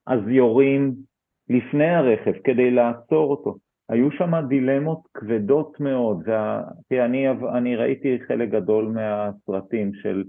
אז 0.07 0.19
יורים 0.27 0.93
לפני 1.49 1.89
הרכב 1.89 2.31
כדי 2.43 2.71
לעצור 2.71 3.31
אותו. 3.31 3.55
היו 3.89 4.11
שם 4.11 4.31
דילמות 4.49 4.99
כבדות 5.13 5.79
מאוד, 5.79 6.23
וה... 6.25 6.61
אני, 6.91 7.29
אני 7.29 7.75
ראיתי 7.75 8.17
חלק 8.27 8.49
גדול 8.49 8.85
מהסרטים 8.85 9.93
של, 9.93 10.23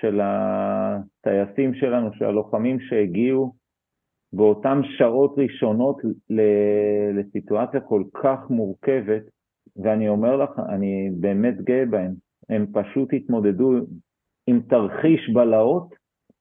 של 0.00 0.20
הטייסים 0.22 1.74
שלנו, 1.74 2.10
של 2.14 2.24
הלוחמים 2.24 2.80
שהגיעו 2.80 3.52
באותן 4.32 4.80
שעות 4.84 5.34
ראשונות 5.38 5.96
לסיטואציה 7.14 7.80
כל 7.80 8.02
כך 8.14 8.38
מורכבת, 8.50 9.22
ואני 9.76 10.08
אומר 10.08 10.36
לך, 10.36 10.50
אני 10.68 11.10
באמת 11.20 11.60
גאה 11.60 11.86
בהם. 11.86 12.12
הם 12.48 12.66
פשוט 12.72 13.08
התמודדו 13.12 13.72
עם 14.46 14.60
תרחיש 14.68 15.30
בלהות, 15.34 15.94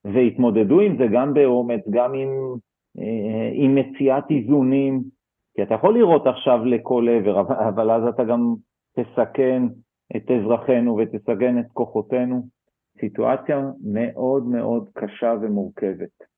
והתמודדו 0.05 0.79
עם 0.79 0.97
זה 0.97 1.03
גם 1.13 1.33
באומץ, 1.33 1.81
גם 1.89 2.13
עם, 2.13 2.29
אה, 2.99 3.49
עם 3.53 3.75
מציאת 3.75 4.23
איזונים, 4.29 5.01
כי 5.55 5.63
אתה 5.63 5.73
יכול 5.73 5.93
לראות 5.93 6.27
עכשיו 6.27 6.65
לכל 6.65 7.07
עבר, 7.09 7.41
אבל 7.69 7.91
אז 7.91 8.07
אתה 8.07 8.23
גם 8.23 8.53
תסכן 8.95 9.63
את 10.15 10.31
אזרחינו 10.31 10.97
ותסכן 10.97 11.59
את 11.59 11.65
כוחותינו. 11.73 12.41
סיטואציה 12.99 13.61
מאוד 13.93 14.45
מאוד 14.45 14.89
קשה 14.93 15.33
ומורכבת. 15.41 16.30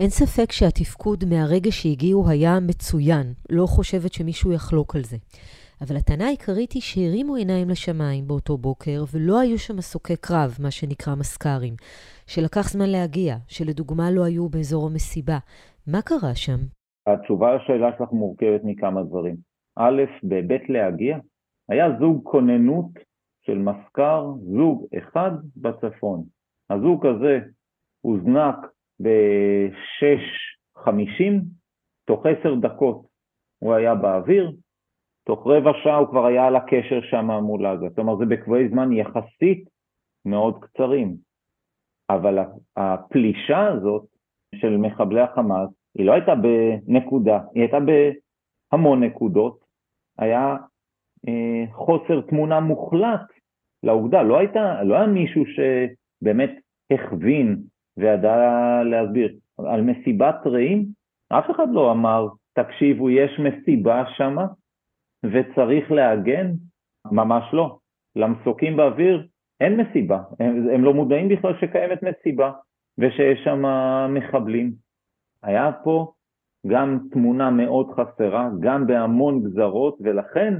אין 0.00 0.08
ספק 0.08 0.52
שהתפקוד 0.52 1.24
מהרגע 1.30 1.70
שהגיעו 1.70 2.28
היה 2.28 2.60
מצוין, 2.60 3.26
לא 3.50 3.66
חושבת 3.66 4.12
שמישהו 4.12 4.52
יחלוק 4.52 4.96
על 4.96 5.02
זה. 5.02 5.16
אבל 5.82 5.96
הטענה 5.96 6.26
העיקרית 6.26 6.72
היא 6.72 6.82
שהרימו 6.82 7.34
עיניים 7.34 7.68
לשמיים 7.68 8.28
באותו 8.28 8.56
בוקר, 8.56 9.04
ולא 9.12 9.40
היו 9.40 9.58
שם 9.58 9.76
מסוקי 9.76 10.16
קרב, 10.16 10.50
מה 10.62 10.70
שנקרא 10.70 11.14
מסקרים, 11.14 11.74
שלקח 12.26 12.68
זמן 12.72 12.88
להגיע, 12.88 13.36
שלדוגמה 13.48 14.10
לא 14.10 14.24
היו 14.24 14.48
באזור 14.48 14.86
המסיבה. 14.86 15.38
מה 15.92 16.02
קרה 16.02 16.34
שם? 16.34 16.60
התשובה 17.06 17.56
לשאלה 17.56 17.90
שלך 17.98 18.12
מורכבת 18.12 18.60
מכמה 18.64 19.02
דברים. 19.02 19.36
א', 19.76 20.02
בהיבט 20.22 20.62
להגיע, 20.68 21.18
היה 21.68 21.86
זוג 22.00 22.20
כוננות 22.24 22.90
של 23.46 23.58
מסקר, 23.58 24.24
זוג 24.56 24.86
אחד 24.98 25.30
בצפון. 25.56 26.24
הזוג 26.70 27.06
הזה 27.06 27.38
הוזנק 28.00 28.56
ב-6.50, 29.02 31.32
תוך 32.04 32.26
עשר 32.26 32.54
דקות 32.54 33.06
הוא 33.58 33.74
היה 33.74 33.94
באוויר, 33.94 34.52
תוך 35.26 35.46
רבע 35.46 35.72
שעה 35.82 35.96
הוא 35.96 36.08
כבר 36.08 36.26
היה 36.26 36.46
על 36.46 36.56
הקשר 36.56 37.00
שם 37.10 37.30
מול 37.30 37.66
עזה. 37.66 37.88
זאת 37.88 37.98
אומרת, 37.98 38.18
זה 38.18 38.24
בקבועי 38.24 38.68
זמן 38.68 38.92
יחסית 38.92 39.68
מאוד 40.24 40.64
קצרים. 40.64 41.16
אבל 42.10 42.38
הפלישה 42.76 43.66
הזאת 43.66 44.04
של 44.54 44.76
מחבלי 44.76 45.20
החמאס, 45.20 45.70
היא 45.94 46.06
לא 46.06 46.12
הייתה 46.12 46.32
בנקודה, 46.34 47.40
היא 47.54 47.62
הייתה 47.62 47.78
בהמון 47.80 49.04
נקודות, 49.04 49.64
היה 50.18 50.56
אה, 51.28 51.64
חוסר 51.72 52.20
תמונה 52.20 52.60
מוחלט 52.60 53.20
לאוגדה. 53.82 54.22
לא, 54.22 54.38
הייתה, 54.38 54.82
לא 54.82 54.94
היה 54.94 55.06
מישהו 55.06 55.44
שבאמת 55.46 56.50
הכווין 56.90 57.62
וידע 57.96 58.36
להסביר. 58.84 59.34
על 59.58 59.82
מסיבת 59.82 60.46
רעים, 60.46 60.84
אף 61.28 61.50
אחד 61.50 61.66
לא 61.72 61.92
אמר, 61.92 62.26
תקשיבו, 62.52 63.10
יש 63.10 63.40
מסיבה 63.40 64.04
שמה 64.16 64.46
וצריך 65.24 65.92
להגן? 65.92 66.50
ממש 67.12 67.44
לא. 67.52 67.78
למסוקים 68.16 68.76
באוויר 68.76 69.26
אין 69.60 69.80
מסיבה, 69.80 70.18
הם, 70.40 70.68
הם 70.74 70.84
לא 70.84 70.94
מודעים 70.94 71.28
בכלל 71.28 71.54
שקיימת 71.60 71.98
מסיבה 72.02 72.52
ושיש 72.98 73.44
שם 73.44 73.62
מחבלים. 74.08 74.72
היה 75.42 75.70
פה 75.84 76.12
גם 76.66 76.98
תמונה 77.10 77.50
מאוד 77.50 77.90
חסרה, 77.92 78.48
גם 78.60 78.86
בהמון 78.86 79.42
גזרות, 79.42 79.98
ולכן 80.00 80.54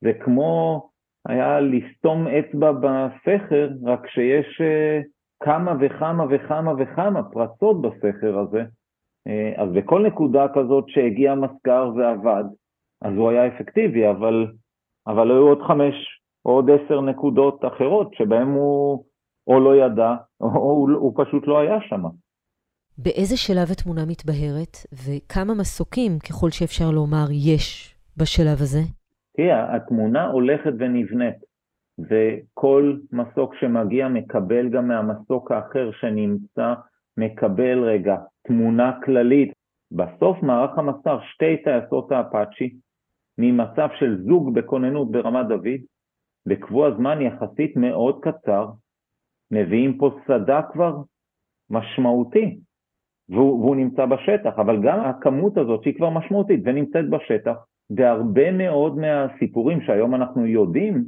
זה 0.00 0.12
כמו 0.24 0.82
היה 1.28 1.60
לסתום 1.60 2.26
אצבע 2.26 2.72
בסכר, 2.72 3.68
רק 3.84 4.06
שיש 4.06 4.60
uh, 4.60 5.04
כמה 5.44 5.74
וכמה 5.80 6.24
וכמה 6.30 6.72
וכמה 6.78 7.22
פרצות 7.22 7.82
בסכר 7.82 8.38
הזה. 8.38 8.64
Uh, 9.28 9.60
אז 9.62 9.68
בכל 9.72 10.06
נקודה 10.06 10.46
כזאת 10.54 10.84
שהגיע 10.88 11.34
מסגר 11.34 11.90
ועבד, 11.96 12.44
אז 13.02 13.12
הוא 13.16 13.30
היה 13.30 13.46
אפקטיבי, 13.46 14.10
אבל, 14.10 14.46
אבל 15.06 15.30
היו 15.30 15.48
עוד 15.48 15.62
חמש 15.66 15.94
או 16.44 16.50
עוד 16.50 16.70
עשר 16.70 17.00
נקודות 17.00 17.64
אחרות 17.64 18.14
שבהן 18.14 18.48
הוא 18.48 19.04
או 19.46 19.60
לא 19.60 19.76
ידע, 19.76 20.14
או 20.40 20.48
הוא, 20.48 20.90
הוא 20.90 21.24
פשוט 21.24 21.46
לא 21.46 21.60
היה 21.60 21.80
שם. 21.80 22.02
באיזה 22.98 23.36
שלב 23.36 23.70
התמונה 23.72 24.02
מתבהרת, 24.08 24.76
וכמה 25.06 25.54
מסוקים, 25.54 26.12
ככל 26.28 26.50
שאפשר 26.50 26.90
לומר, 26.90 27.26
יש 27.30 27.94
בשלב 28.16 28.58
הזה? 28.60 28.82
תראה, 29.36 29.76
התמונה 29.76 30.26
הולכת 30.26 30.72
ונבנית, 30.78 31.34
וכל 32.10 32.96
מסוק 33.12 33.54
שמגיע 33.54 34.08
מקבל 34.08 34.68
גם 34.68 34.88
מהמסוק 34.88 35.50
האחר 35.50 35.90
שנמצא, 36.00 36.74
מקבל 37.16 37.84
רגע 37.84 38.16
תמונה 38.46 39.00
כללית. 39.04 39.52
בסוף 39.92 40.42
מערך 40.42 40.78
המסר, 40.78 41.18
שתי 41.20 41.62
טייסות 41.64 42.12
האפאצ'י, 42.12 42.76
ממצב 43.38 43.88
של 43.98 44.22
זוג 44.24 44.54
בכוננות 44.54 45.10
ברמת 45.10 45.46
דוד, 45.48 45.80
בקבוע 46.46 46.96
זמן 46.96 47.20
יחסית 47.20 47.76
מאוד 47.76 48.20
קצר, 48.22 48.66
מביאים 49.50 49.98
פה 49.98 50.10
סדק 50.26 50.64
כבר 50.72 50.96
משמעותי, 51.70 52.58
והוא, 53.28 53.60
והוא 53.60 53.76
נמצא 53.76 54.06
בשטח, 54.06 54.52
אבל 54.56 54.82
גם 54.82 55.00
הכמות 55.00 55.58
הזאת 55.58 55.82
שהיא 55.82 55.94
כבר 55.96 56.10
משמעותית 56.10 56.60
ונמצאת 56.64 57.10
בשטח, 57.10 57.56
והרבה 57.96 58.52
מאוד 58.52 58.96
מהסיפורים 58.96 59.80
שהיום 59.80 60.14
אנחנו 60.14 60.46
יודעים, 60.46 61.04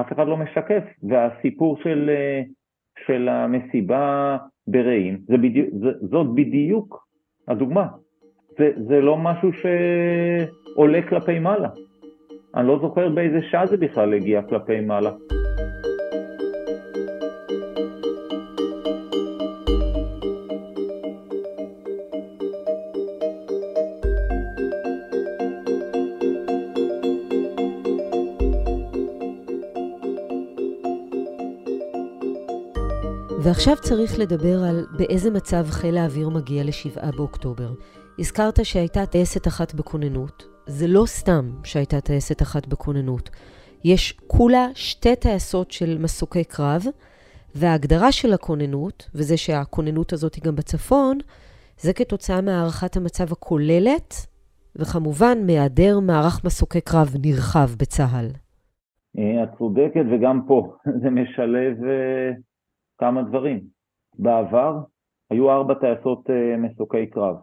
אף 0.00 0.12
אחד 0.12 0.26
לא 0.26 0.36
משקף, 0.36 0.82
והסיפור 1.02 1.76
של, 1.82 2.10
של 3.06 3.28
המסיבה 3.28 4.36
ברעים, 4.66 5.18
זה 5.28 5.36
בדיוק, 5.36 5.68
זה, 5.72 5.90
זאת 6.10 6.34
בדיוק 6.34 7.06
הדוגמה. 7.48 7.86
זה, 8.58 8.70
זה 8.88 9.00
לא 9.00 9.16
משהו 9.16 9.50
שעולה 9.52 11.02
כלפי 11.08 11.38
מעלה. 11.38 11.68
אני 12.56 12.68
לא 12.68 12.78
זוכר 12.82 13.08
באיזה 13.08 13.38
שעה 13.50 13.66
זה 13.66 13.76
בכלל 13.76 14.14
הגיע 14.14 14.42
כלפי 14.42 14.80
מעלה. 14.80 15.10
ועכשיו 33.54 33.76
צריך 33.76 34.18
לדבר 34.18 34.62
על 34.68 34.86
באיזה 34.98 35.30
מצב 35.30 35.64
חיל 35.64 35.96
האוויר 35.96 36.28
מגיע 36.28 36.64
לשבעה 36.64 37.10
באוקטובר. 37.16 37.70
הזכרת 38.18 38.64
שהייתה 38.64 39.06
טייסת 39.06 39.46
אחת 39.46 39.74
בכוננות. 39.74 40.46
זה 40.66 40.86
לא 40.86 41.02
סתם 41.06 41.50
שהייתה 41.64 42.00
טייסת 42.00 42.42
אחת 42.42 42.66
בכוננות. 42.66 43.30
יש 43.84 44.12
כולה 44.26 44.66
שתי 44.74 45.16
טייסות 45.16 45.70
של 45.70 45.98
מסוקי 46.00 46.44
קרב, 46.44 46.82
וההגדרה 47.54 48.12
של 48.12 48.32
הכוננות, 48.32 49.10
וזה 49.14 49.36
שהכוננות 49.36 50.12
הזאת 50.12 50.34
היא 50.34 50.44
גם 50.44 50.56
בצפון, 50.56 51.18
זה 51.78 51.92
כתוצאה 51.92 52.40
מהערכת 52.40 52.96
המצב 52.96 53.32
הכוללת, 53.32 54.14
וכמובן 54.76 55.38
מהיעדר 55.46 56.00
מערך 56.00 56.44
מסוקי 56.44 56.80
קרב 56.80 57.14
נרחב 57.24 57.68
בצה"ל. 57.78 58.26
אה, 59.18 59.42
את 59.42 59.48
צודקת, 59.58 60.04
וגם 60.10 60.40
פה 60.46 60.72
זה 61.02 61.10
משלב 61.10 61.76
uh, 61.78 62.53
כמה 63.04 63.22
דברים. 63.22 63.60
בעבר 64.18 64.78
היו 65.30 65.50
ארבע 65.50 65.74
טייסות 65.74 66.30
uh, 66.30 66.56
מסוקי 66.58 67.06
קרב. 67.06 67.36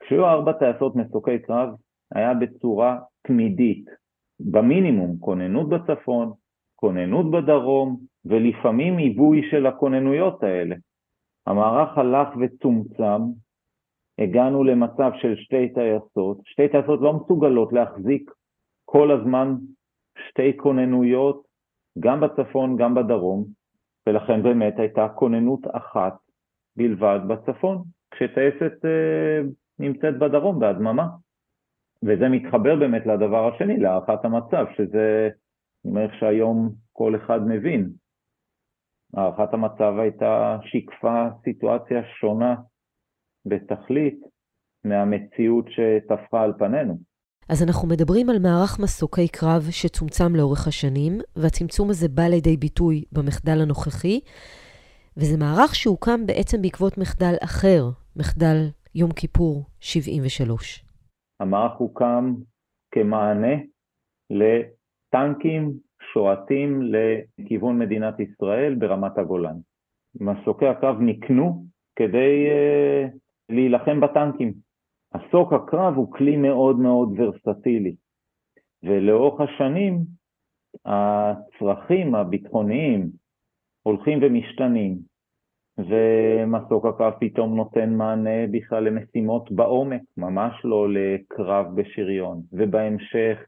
כשהיו 0.00 0.26
ארבע 0.26 0.52
טייסות 0.52 0.96
מסוקי 0.96 1.38
קרב, 1.38 1.68
היה 2.14 2.34
בצורה 2.34 2.98
תמידית, 3.26 3.84
במינימום 4.40 5.18
כוננות 5.18 5.68
בצפון, 5.68 6.32
כוננות 6.76 7.30
בדרום, 7.30 8.00
ולפעמים 8.24 8.98
עיבוי 8.98 9.50
של 9.50 9.66
הכוננויות 9.66 10.42
האלה. 10.42 10.76
המערך 11.46 11.98
הלך 11.98 12.28
וצומצם, 12.40 13.22
הגענו 14.18 14.64
למצב 14.64 15.10
של 15.20 15.36
שתי 15.36 15.74
טייסות, 15.74 16.38
שתי 16.44 16.68
טייסות 16.68 17.00
לא 17.00 17.12
מסוגלות 17.12 17.72
להחזיק 17.72 18.30
כל 18.84 19.10
הזמן 19.10 19.54
שתי 20.28 20.56
כוננויות, 20.56 21.42
גם 21.98 22.20
בצפון, 22.20 22.76
גם 22.76 22.94
בדרום, 22.94 23.61
ולכן 24.06 24.42
באמת 24.42 24.78
הייתה 24.78 25.08
כוננות 25.08 25.60
אחת 25.72 26.14
בלבד 26.76 27.20
בצפון, 27.28 27.82
כשטייסת 28.10 28.84
אה, 28.84 29.40
נמצאת 29.78 30.18
בדרום, 30.18 30.60
בהדממה. 30.60 31.06
וזה 32.04 32.28
מתחבר 32.28 32.76
באמת 32.76 33.06
לדבר 33.06 33.54
השני, 33.54 33.76
להערכת 33.76 34.24
המצב, 34.24 34.66
שזה, 34.76 35.28
אני 35.84 35.92
אומר 35.92 36.06
שהיום 36.20 36.70
כל 36.92 37.16
אחד 37.16 37.40
מבין. 37.46 37.90
הערכת 39.14 39.54
המצב 39.54 39.94
הייתה, 39.98 40.58
שיקפה 40.62 41.26
סיטואציה 41.44 42.02
שונה 42.20 42.54
בתכלית 43.46 44.20
מהמציאות 44.84 45.64
שטפחה 45.68 46.42
על 46.42 46.52
פנינו. 46.58 47.11
אז 47.52 47.62
אנחנו 47.62 47.88
מדברים 47.88 48.30
על 48.30 48.38
מערך 48.38 48.78
מסוקי 48.82 49.28
קרב 49.28 49.62
שצומצם 49.70 50.36
לאורך 50.36 50.66
השנים, 50.68 51.12
והצמצום 51.36 51.90
הזה 51.90 52.08
בא 52.08 52.22
לידי 52.22 52.56
ביטוי 52.56 53.04
במחדל 53.12 53.58
הנוכחי, 53.62 54.20
וזה 55.16 55.36
מערך 55.38 55.74
שהוקם 55.74 56.26
בעצם 56.26 56.62
בעקבות 56.62 56.98
מחדל 56.98 57.34
אחר, 57.44 57.82
מחדל 58.16 58.58
יום 58.94 59.10
כיפור 59.10 59.64
73. 59.80 60.84
המערך 61.40 61.72
הוקם 61.78 62.34
כמענה 62.94 63.56
לטנקים 64.30 65.72
שועטים 66.12 66.80
לכיוון 66.92 67.78
מדינת 67.78 68.20
ישראל 68.20 68.74
ברמת 68.74 69.18
הגולן. 69.18 69.56
מסוקי 70.20 70.66
הקרב 70.66 70.96
נקנו 71.00 71.64
כדי 71.96 72.46
uh, 72.48 73.16
להילחם 73.48 74.00
בטנקים. 74.00 74.52
מסוק 75.16 75.52
הקרב 75.52 75.94
הוא 75.94 76.12
כלי 76.12 76.36
מאוד 76.36 76.78
מאוד 76.78 77.08
ורסטילי, 77.20 77.94
ולאורך 78.82 79.40
השנים 79.40 79.98
הצרכים 80.84 82.14
הביטחוניים 82.14 83.10
הולכים 83.82 84.18
ומשתנים. 84.22 85.12
ומסוק 85.78 86.86
הקרב 86.86 87.12
פתאום 87.20 87.56
נותן 87.56 87.94
מענה 87.94 88.46
בכלל 88.50 88.84
למשימות 88.84 89.52
בעומק, 89.52 90.00
ממש 90.16 90.64
לא 90.64 90.88
לקרב 90.92 91.66
בשריון, 91.74 92.42
ובהמשך 92.52 93.38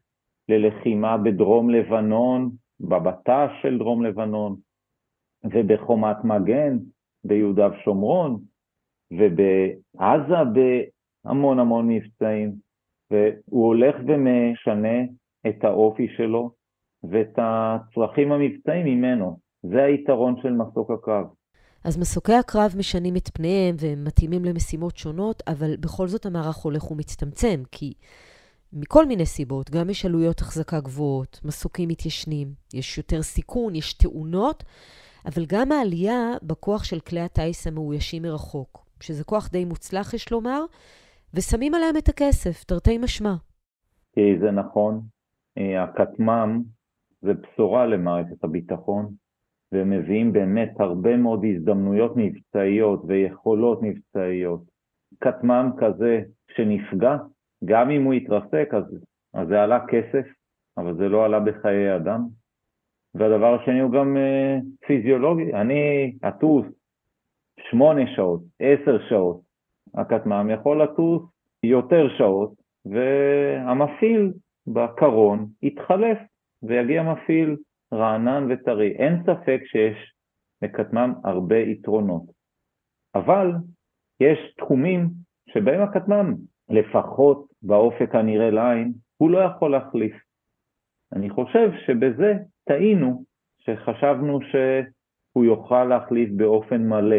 ללחימה 0.49 1.17
בדרום 1.19 1.71
לבנון, 1.71 2.51
בבט"ש 2.81 3.63
של 3.63 3.79
דרום 3.79 4.05
לבנון, 4.05 4.57
ובחומת 5.45 6.17
מגן 6.25 6.79
ביהודה 7.25 7.69
ושומרון, 7.73 8.41
ובעזה 9.13 10.35
בהמון 11.25 11.59
המון 11.59 11.89
מבצעים, 11.89 12.55
והוא 13.11 13.67
הולך 13.67 13.97
ומשנה 14.07 14.99
את 15.49 15.65
האופי 15.65 16.09
שלו 16.17 16.51
ואת 17.11 17.39
הצרכים 17.39 18.33
המבצעיים 18.33 18.87
ממנו. 18.87 19.39
זה 19.63 19.85
היתרון 19.85 20.35
של 20.43 20.53
מסוק 20.53 20.91
הקרב. 20.91 21.27
אז 21.85 21.99
מסוקי 21.99 22.33
הקרב 22.33 22.75
משנים 22.79 23.17
את 23.17 23.29
פניהם 23.35 23.77
והם 23.79 24.05
מתאימים 24.05 24.45
למשימות 24.45 24.97
שונות, 24.97 25.43
אבל 25.47 25.77
בכל 25.77 26.09
זאת 26.09 26.27
המערך 26.27 26.57
הולך 26.57 26.91
ומצטמצם, 26.91 27.63
כי 27.73 27.93
מכל 28.73 29.07
מיני 29.07 29.27
סיבות, 29.27 29.71
גם 29.71 29.91
יש 29.91 30.05
עלויות 30.05 30.41
החזקה 30.41 30.81
גבוהות, 30.81 31.41
מסוקים 31.45 31.89
מתיישנים, 31.89 32.49
יש 32.75 32.99
יותר 32.99 33.23
סיכון, 33.23 33.75
יש 33.75 33.93
תאונות, 33.93 34.65
אבל 35.27 35.45
גם 35.47 35.73
העלייה 35.73 36.33
בכוח 36.43 36.85
של 36.85 37.01
כלי 37.01 37.21
הטיס 37.21 37.67
המאוישים 37.67 38.23
מרחוק, 38.23 38.87
שזה 39.01 39.25
כוח 39.25 39.49
די 39.53 39.65
מוצלח, 39.65 40.15
יש 40.15 40.33
לומר, 40.33 40.65
ושמים 41.35 41.75
עליהם 41.75 41.97
את 41.97 42.09
הכסף, 42.09 42.65
תרתי 42.65 42.99
משמע. 42.99 43.35
זה 44.41 44.51
נכון, 44.51 45.01
הכטמ"ם 45.79 46.63
זה 47.23 47.35
בשורה 47.35 47.87
למערכת 47.87 48.45
הביטחון, 48.45 49.09
והם 49.73 49.91
מביאים 49.91 50.33
באמת 50.33 50.81
הרבה 50.81 51.17
מאוד 51.17 51.45
הזדמנויות 51.45 52.13
מבצעיות 52.17 53.03
ויכולות 53.07 53.79
מבצעיות. 53.83 54.61
כטמ"ם 55.21 55.71
כזה 55.79 56.23
שנפגע, 56.57 57.17
גם 57.65 57.91
אם 57.91 58.05
הוא 58.05 58.15
יתרסק, 58.15 58.69
אז, 58.73 58.85
אז 59.35 59.49
זה 59.49 59.63
עלה 59.63 59.87
כסף, 59.89 60.27
אבל 60.77 60.97
זה 60.97 61.09
לא 61.09 61.25
עלה 61.25 61.41
בחיי 61.41 61.97
אדם. 61.97 62.27
והדבר 63.15 63.55
השני 63.55 63.81
הוא 63.81 63.93
גם 63.93 64.17
uh, 64.17 64.87
פיזיולוגי. 64.87 65.55
אני 65.55 66.13
אטוס 66.29 66.67
שמונה 67.71 68.01
שעות, 68.17 68.41
עשר 68.61 68.99
שעות, 69.09 69.41
הכטמ"ם 69.95 70.51
יכול 70.51 70.83
לטוס 70.83 71.23
יותר 71.63 72.09
שעות, 72.19 72.53
והמפעיל 72.85 74.33
בקרון 74.67 75.47
יתחלף, 75.63 76.19
ויגיע 76.63 77.03
מפעיל 77.03 77.57
רענן 77.93 78.47
וטרי. 78.51 78.91
אין 78.91 79.23
ספק 79.23 79.61
שיש 79.65 80.13
לכטמ"ם 80.63 81.13
הרבה 81.25 81.59
יתרונות. 81.59 82.23
אבל 83.15 83.53
יש 84.21 84.55
תחומים 84.59 85.09
שבהם 85.49 85.83
הכטמ"ם, 85.83 86.35
לפחות 86.69 87.47
באופק 87.63 88.15
הנראה 88.15 88.51
לעין, 88.51 88.93
הוא 89.17 89.31
לא 89.31 89.39
יכול 89.39 89.71
להחליף. 89.71 90.15
אני 91.13 91.31
חושב 91.31 91.71
שבזה 91.87 92.35
טעינו, 92.65 93.25
שחשבנו 93.59 94.39
שהוא 94.43 95.45
יוכל 95.45 95.85
להחליף 95.85 96.31
באופן 96.37 96.83
מלא, 96.83 97.17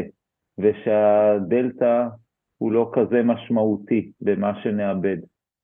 ושהדלתא 0.57 2.07
הוא 2.57 2.71
לא 2.71 2.91
כזה 2.93 3.23
משמעותי 3.23 4.11
במה 4.21 4.63
שנאבד. 4.63 5.17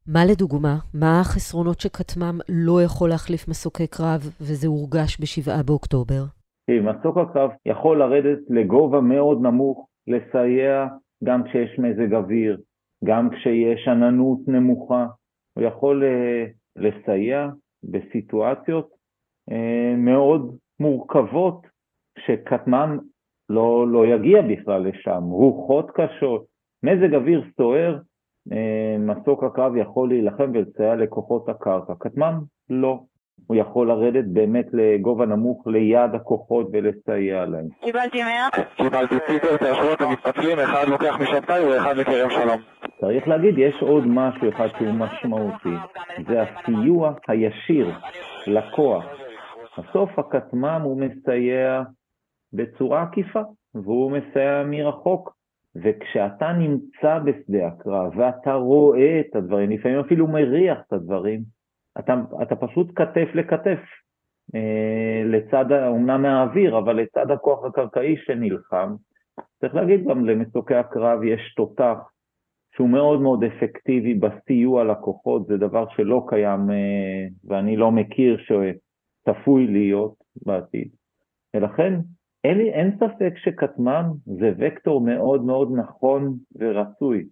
מה 0.08 0.20
לדוגמה? 0.32 0.76
מה 0.94 1.20
החסרונות 1.22 1.80
שכטמ"ם 1.80 2.40
לא 2.50 2.82
יכול 2.82 3.10
להחליף 3.10 3.48
מסוקי 3.48 3.88
קרב, 3.88 4.22
וזה 4.42 4.68
הורגש 4.68 5.20
ב-7 5.20 5.64
באוקטובר? 5.64 6.24
מסוק 6.70 7.18
הקרב 7.18 7.50
יכול 7.66 8.00
לרדת 8.00 8.40
לגובה 8.50 9.02
מאוד 9.02 9.42
נמוך, 9.42 9.88
לסייע 10.08 10.88
גם 11.24 11.44
כשיש 11.44 11.80
מזג 11.80 12.14
אוויר, 12.14 12.58
גם 13.04 13.30
כשיש 13.30 13.88
עננות 13.88 14.40
נמוכה, 14.48 15.06
הוא 15.54 15.64
יכול 15.64 16.04
אה, 16.04 16.46
לסייע 16.76 17.50
בסיטואציות 17.84 18.90
אה, 19.52 19.94
מאוד 19.98 20.58
מורכבות, 20.80 21.68
שכטמ"ם 22.20 22.98
לא, 23.50 23.88
לא 23.88 24.06
יגיע 24.06 24.42
בכלל 24.42 24.88
לשם, 24.88 25.24
רוחות 25.24 25.92
קשות, 25.92 26.46
מזג 26.84 27.16
אוויר 27.16 27.44
סוער, 27.58 27.98
אה, 28.52 28.96
מסוק 29.00 29.44
הקרב 29.44 29.76
יכול 29.76 30.10
להילחם 30.10 30.52
ולסייע 30.54 30.96
לכוחות 30.96 31.50
הקרקע. 31.50 31.94
כטמ"ם 32.00 32.40
לא. 32.70 33.00
הוא 33.48 33.58
יכול 33.58 33.88
לרדת 33.88 34.26
באמת 34.34 34.66
לגובה 34.74 35.26
נמוך 35.26 35.68
ליד 35.68 36.16
הכוחות 36.16 36.68
ולסייע 36.74 37.46
להם. 37.46 37.68
קיבלתי 37.82 38.24
100. 38.24 38.50
קיבלתי 38.76 39.16
פיטר, 39.28 39.56
את 39.56 39.62
היכולות 39.62 40.02
המתפצלים, 40.02 40.60
אחד 40.60 40.88
לוקח 40.88 41.16
משבתאי 41.22 41.66
ואחד 41.66 41.96
מכרם 42.00 42.30
שלום. 42.30 42.62
צריך 43.02 43.28
להגיד, 43.28 43.58
יש 43.58 43.76
עוד 43.82 44.04
משהו 44.08 44.50
אחד 44.50 44.68
שהוא 44.78 44.94
משמעותי, 44.94 45.76
זה 46.28 46.42
הסיוע 46.42 47.14
הישיר 47.28 47.92
לכוח. 48.48 49.04
בסוף 49.78 50.20
הכטמ"ם 50.20 50.82
הוא 50.84 51.02
מסייע 51.02 51.84
בצורה 52.54 53.02
עקיפה, 53.04 53.42
והוא 53.76 54.12
מסייע 54.12 54.64
מרחוק. 54.66 55.41
וכשאתה 55.76 56.54
נמצא 56.54 57.20
בשדה 57.20 57.68
הקרב 57.68 58.12
ואתה 58.18 58.54
רואה 58.54 59.20
את 59.20 59.36
הדברים, 59.36 59.70
לפעמים 59.72 60.00
אפילו 60.00 60.28
מריח 60.28 60.80
את 60.88 60.94
הדברים, 60.94 61.42
אתה, 62.00 62.16
אתה 62.42 62.56
פשוט 62.56 62.88
כתף 62.96 63.28
לכתף, 63.34 63.80
אה, 64.56 65.24
לצד, 65.26 65.66
אומנם 65.88 66.22
מהאוויר, 66.22 66.78
אבל 66.78 66.96
לצד 66.96 67.32
הכוח 67.32 67.66
הקרקעי 67.66 68.18
שנלחם. 68.18 68.96
צריך 69.60 69.76
להגיד 69.76 70.04
גם 70.08 70.26
למסוקי 70.26 70.76
הקרב 70.76 71.24
יש 71.24 71.54
תותח 71.56 71.98
שהוא 72.76 72.90
מאוד 72.90 73.22
מאוד 73.22 73.44
אפקטיבי 73.44 74.14
בסיוע 74.14 74.84
לכוחות, 74.84 75.48
זה 75.48 75.58
דבר 75.58 75.86
שלא 75.96 76.26
קיים 76.30 76.72
אה, 76.72 77.28
ואני 77.44 77.78
לא 77.78 77.92
מכיר 77.92 78.38
שצפוי 78.38 79.68
להיות 79.68 80.16
בעתיד. 80.46 80.88
ולכן 81.56 81.94
אין, 82.44 82.60
אין 82.60 82.98
ספק 82.98 83.34
שכטמ"ם 83.38 84.06
זה 84.26 84.52
וקטור 84.58 85.02
מאוד 85.02 85.44
מאוד 85.44 85.72
נכון 85.76 86.38
ורצוי. 86.60 87.26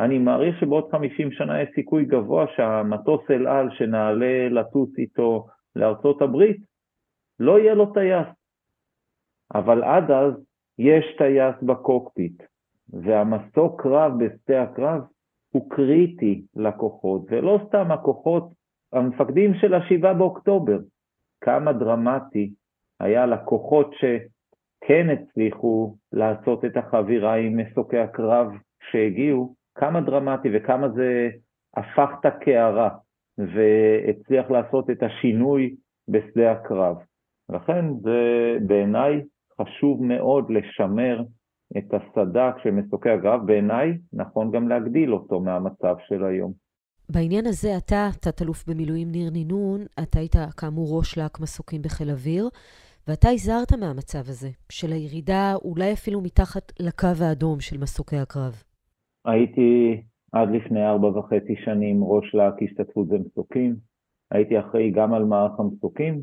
אני 0.00 0.18
מעריך 0.18 0.60
שבעוד 0.60 0.90
50 0.92 1.32
שנה 1.32 1.62
יש 1.62 1.68
סיכוי 1.74 2.04
גבוה 2.04 2.46
שהמטוס 2.56 3.30
אל 3.30 3.46
על 3.46 3.70
שנעלה 3.70 4.48
לטוס 4.48 4.98
איתו 4.98 5.46
לארצות 5.76 6.22
הברית, 6.22 6.56
לא 7.40 7.58
יהיה 7.58 7.74
לו 7.74 7.92
טייס. 7.92 8.26
אבל 9.54 9.84
עד 9.84 10.10
אז 10.10 10.32
יש 10.78 11.04
טייס 11.18 11.62
בקוקפיט, 11.62 12.42
והמסוק 12.88 13.82
קרב 13.82 14.12
בשדה 14.18 14.62
הקרב 14.62 15.00
הוא 15.50 15.70
קריטי 15.70 16.42
לכוחות, 16.56 17.22
ולא 17.30 17.58
סתם 17.68 17.92
הכוחות, 17.92 18.48
המפקדים 18.92 19.54
של 19.54 19.74
השבעה 19.74 20.14
באוקטובר. 20.14 20.78
כמה 21.40 21.72
דרמטי 21.72 22.54
היה 23.00 23.26
לכוחות 23.26 23.90
שכן 24.86 25.06
הצליחו 25.10 25.96
לעשות 26.12 26.64
את 26.64 26.76
החבירה 26.76 27.34
עם 27.34 27.56
מסוקי 27.56 27.98
הקרב 27.98 28.46
שהגיעו, 28.90 29.54
כמה 29.74 30.00
דרמטי 30.00 30.48
וכמה 30.54 30.88
זה 30.88 31.28
הפך 31.76 32.10
את 32.20 32.26
הקערה 32.26 32.88
והצליח 33.38 34.50
לעשות 34.50 34.90
את 34.90 35.02
השינוי 35.02 35.74
בשדה 36.08 36.52
הקרב. 36.52 36.96
לכן 37.48 37.84
זה 38.02 38.20
בעיניי 38.66 39.22
חשוב 39.60 40.02
מאוד 40.02 40.50
לשמר 40.50 41.22
את 41.78 41.94
הסד"כ 41.94 42.62
של 42.62 42.70
מסוקי 42.70 43.10
הקרב, 43.10 43.46
בעיניי 43.46 43.98
נכון 44.12 44.50
גם 44.50 44.68
להגדיל 44.68 45.14
אותו 45.14 45.40
מהמצב 45.40 45.94
של 46.08 46.24
היום. 46.24 46.52
בעניין 47.12 47.46
הזה 47.46 47.68
אתה, 47.76 48.08
תת-אלוף 48.20 48.64
במילואים 48.68 49.10
ניר 49.10 49.30
נינון, 49.30 49.80
אתה 50.02 50.18
היית 50.18 50.36
כאמור 50.56 50.98
ראש 50.98 51.18
להק 51.18 51.40
מסוקים 51.40 51.82
בחיל 51.82 52.10
אוויר, 52.10 52.48
ואתה 53.08 53.28
הזהרת 53.28 53.72
מהמצב 53.72 54.18
הזה, 54.18 54.48
של 54.72 54.92
הירידה 54.92 55.54
אולי 55.64 55.92
אפילו 55.92 56.20
מתחת 56.20 56.72
לקו 56.80 57.24
האדום 57.24 57.60
של 57.60 57.78
מסוקי 57.78 58.16
הקרב. 58.16 58.62
הייתי 59.24 60.02
עד 60.32 60.48
לפני 60.50 60.86
ארבע 60.86 61.08
וחצי 61.08 61.54
שנים 61.64 62.04
ראש 62.04 62.34
להק 62.34 62.54
השתתפות 62.62 63.08
במסוקים. 63.08 63.76
הייתי 64.30 64.60
אחראי 64.60 64.90
גם 64.90 65.14
על 65.14 65.24
מערך 65.24 65.60
המסוקים 65.60 66.20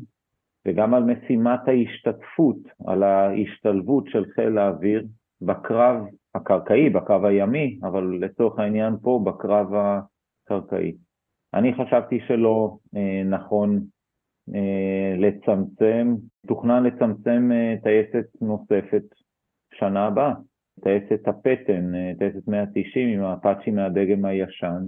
וגם 0.66 0.94
על 0.94 1.02
משימת 1.02 1.60
ההשתתפות, 1.66 2.56
על 2.86 3.02
ההשתלבות 3.02 4.04
של 4.08 4.24
חיל 4.34 4.58
האוויר 4.58 5.06
בקרב 5.42 5.96
הקרקעי, 6.34 6.90
בקרב 6.90 7.24
הימי, 7.24 7.78
אבל 7.82 8.18
לצורך 8.20 8.58
העניין 8.58 8.94
פה 9.02 9.20
בקרב 9.24 9.66
הקרקעי. 9.74 10.92
אני 11.54 11.74
חשבתי 11.74 12.20
שלא 12.28 12.76
אה, 12.96 13.22
נכון 13.24 13.84
לצמצם, 15.18 16.14
תוכנן 16.46 16.82
לצמצם 16.82 17.50
אה, 17.52 17.74
טייסת 17.82 18.26
נוספת 18.40 19.02
שנה 19.74 20.06
הבאה. 20.06 20.34
טייסת 20.80 21.28
הפטן, 21.28 21.94
אה, 21.94 22.12
טייסת 22.18 22.48
190 22.48 23.08
עם 23.08 23.24
האפאצ'י 23.24 23.70
מהדגם 23.70 24.24
הישן, 24.24 24.82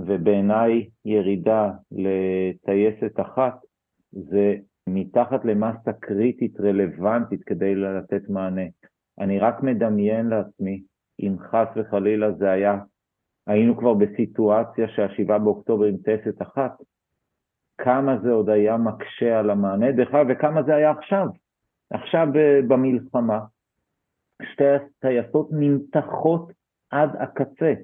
ובעיניי 0.00 0.88
ירידה 1.04 1.70
לטייסת 1.92 3.20
אחת 3.20 3.54
זה 4.12 4.56
מתחת 4.88 5.44
למסה 5.44 5.92
קריטית 5.92 6.60
רלוונטית 6.60 7.44
כדי 7.44 7.74
לתת 7.74 8.28
מענה. 8.28 8.66
אני 9.18 9.38
רק 9.38 9.62
מדמיין 9.62 10.26
לעצמי, 10.26 10.82
אם 11.20 11.36
חס 11.38 11.68
וחלילה 11.76 12.32
זה 12.32 12.50
היה, 12.50 12.78
היינו 13.46 13.76
כבר 13.76 13.94
בסיטואציה 13.94 14.88
שהשבעה 14.88 15.38
באוקטובר 15.38 15.84
עם 15.84 15.96
טייסת 15.96 16.42
אחת, 16.42 16.72
כמה 17.78 18.18
זה 18.22 18.30
עוד 18.30 18.48
היה 18.48 18.76
מקשה 18.76 19.38
על 19.38 19.50
המענה, 19.50 19.92
דרך 19.92 20.14
אגב, 20.14 20.26
וכמה 20.28 20.62
זה 20.62 20.74
היה 20.74 20.90
עכשיו, 20.90 21.26
עכשיו 21.92 22.26
במלחמה. 22.68 23.40
שתי 24.42 24.64
הטייסות 24.68 25.48
נמתחות 25.52 26.52
עד 26.90 27.10
הקצה. 27.18 27.74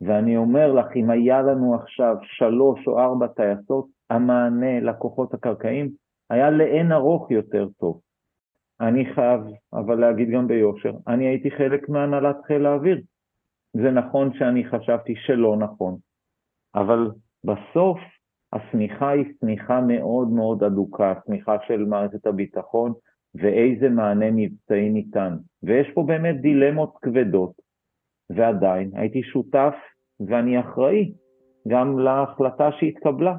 ואני 0.00 0.36
אומר 0.36 0.72
לך, 0.72 0.86
אם 0.96 1.10
היה 1.10 1.42
לנו 1.42 1.74
עכשיו 1.74 2.16
שלוש 2.22 2.86
או 2.86 3.00
ארבע 3.00 3.26
טייסות, 3.26 3.86
המענה 4.10 4.80
לכוחות 4.80 5.34
הקרקעיים 5.34 5.90
היה 6.30 6.50
לאין 6.50 6.92
ארוך 6.92 7.30
יותר 7.30 7.68
טוב. 7.78 8.00
אני 8.80 9.14
חייב 9.14 9.40
אבל 9.72 10.00
להגיד 10.00 10.28
גם 10.30 10.46
ביושר, 10.46 10.92
אני 11.08 11.26
הייתי 11.26 11.50
חלק 11.50 11.88
מהנהלת 11.88 12.36
חיל 12.46 12.66
האוויר. 12.66 13.00
זה 13.76 13.90
נכון 13.90 14.34
שאני 14.34 14.64
חשבתי 14.64 15.14
שלא 15.16 15.56
נכון, 15.56 15.96
אבל 16.74 17.10
בסוף 17.44 17.98
השמיכה 18.52 19.10
היא 19.10 19.24
שמיכה 19.40 19.80
מאוד 19.80 20.28
מאוד 20.28 20.64
אדוקה, 20.64 21.14
שמיכה 21.26 21.56
של 21.66 21.84
מערכת 21.84 22.26
הביטחון, 22.26 22.92
ואיזה 23.34 23.88
מענה 23.88 24.30
מבצעי 24.30 24.90
ניתן. 24.90 25.36
ויש 25.62 25.86
פה 25.94 26.02
באמת 26.02 26.40
דילמות 26.40 26.94
כבדות, 27.02 27.52
ועדיין 28.30 28.90
הייתי 28.94 29.22
שותף 29.22 29.74
ואני 30.26 30.60
אחראי 30.60 31.12
גם 31.68 31.98
להחלטה 31.98 32.70
שהתקבלה. 32.80 33.36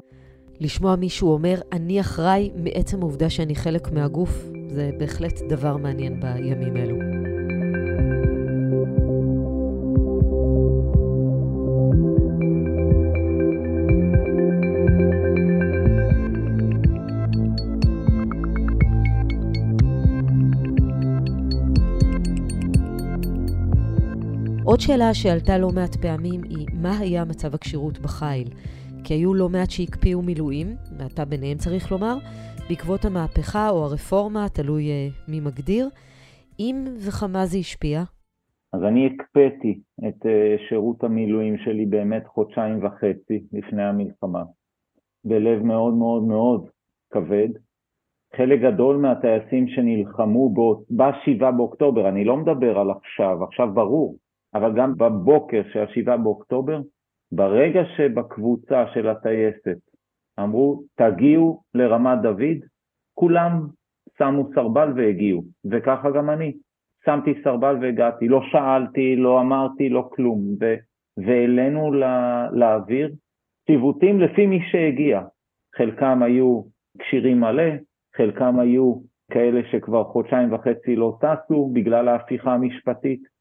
לשמוע 0.60 0.96
מישהו 0.96 1.32
אומר, 1.32 1.54
אני 1.72 2.00
אחראי 2.00 2.50
מעצם 2.64 2.96
העובדה 3.00 3.30
שאני 3.30 3.54
חלק 3.54 3.92
מהגוף, 3.92 4.30
זה 4.68 4.90
בהחלט 4.98 5.42
דבר 5.48 5.76
מעניין 5.76 6.20
בימים 6.20 6.76
אלו. 6.76 7.33
עוד 24.74 24.80
שאלה 24.80 25.14
שעלתה 25.14 25.58
לא 25.58 25.68
מעט 25.74 25.94
פעמים 26.04 26.40
היא, 26.42 26.66
מה 26.82 26.98
היה 27.00 27.24
מצב 27.24 27.54
הכשירות 27.54 27.98
בחיל? 27.98 28.48
כי 29.04 29.14
היו 29.14 29.34
לא 29.34 29.48
מעט 29.48 29.70
שהקפיאו 29.70 30.22
מילואים, 30.22 30.66
ואתה 30.98 31.24
ביניהם 31.24 31.56
צריך 31.56 31.92
לומר, 31.92 32.16
בעקבות 32.68 33.04
המהפכה 33.04 33.70
או 33.70 33.84
הרפורמה, 33.84 34.48
תלוי 34.54 34.84
uh, 34.84 35.30
מי 35.30 35.40
מגדיר. 35.40 35.88
אם 36.58 36.76
וכמה 37.06 37.46
זה 37.46 37.58
השפיע? 37.58 38.02
אז 38.72 38.82
אני 38.82 39.06
הקפאתי 39.06 39.80
את 40.08 40.26
uh, 40.26 40.28
שירות 40.68 41.04
המילואים 41.04 41.56
שלי 41.58 41.86
באמת 41.86 42.26
חודשיים 42.26 42.84
וחצי 42.84 43.44
לפני 43.52 43.84
המלחמה, 43.84 44.42
בלב 45.24 45.62
מאוד 45.62 45.94
מאוד 45.94 46.22
מאוד 46.22 46.68
כבד. 47.12 47.48
חלק 48.36 48.60
גדול 48.60 48.96
מהטייסים 48.96 49.68
שנלחמו 49.68 50.54
ב-7 50.90 51.50
באוקטובר, 51.56 52.08
אני 52.08 52.24
לא 52.24 52.36
מדבר 52.36 52.78
על 52.78 52.90
עכשיו, 52.90 53.44
עכשיו 53.44 53.68
ברור, 53.74 54.16
אבל 54.54 54.72
גם 54.76 54.94
בבוקר 54.96 55.62
של 55.72 55.78
ה-7 55.78 56.16
באוקטובר, 56.16 56.80
ברגע 57.32 57.80
שבקבוצה 57.96 58.84
של 58.94 59.08
הטייסת 59.08 59.78
אמרו, 60.40 60.82
תגיעו 60.94 61.62
לרמת 61.74 62.18
דוד, 62.22 62.58
כולם 63.14 63.66
שמו 64.18 64.48
סרבל 64.54 64.92
והגיעו, 64.96 65.42
וככה 65.70 66.10
גם 66.10 66.30
אני. 66.30 66.52
שמתי 67.04 67.34
סרבל 67.44 67.76
והגעתי, 67.80 68.28
לא 68.28 68.40
שאלתי, 68.52 69.16
לא 69.16 69.40
אמרתי, 69.40 69.88
לא 69.88 70.08
כלום, 70.12 70.40
ו- 70.60 70.74
והעלינו 71.16 71.92
לה- 71.92 72.48
לאוויר 72.52 73.14
ציוותים 73.66 74.20
לפי 74.20 74.46
מי 74.46 74.58
שהגיע. 74.70 75.22
חלקם 75.76 76.22
היו 76.22 76.62
כשירים 76.98 77.40
מלא, 77.40 77.72
חלקם 78.16 78.58
היו 78.58 78.94
כאלה 79.32 79.60
שכבר 79.70 80.04
חודשיים 80.04 80.52
וחצי 80.52 80.96
לא 80.96 81.18
טסו 81.20 81.70
בגלל 81.74 82.08
ההפיכה 82.08 82.54
המשפטית. 82.54 83.33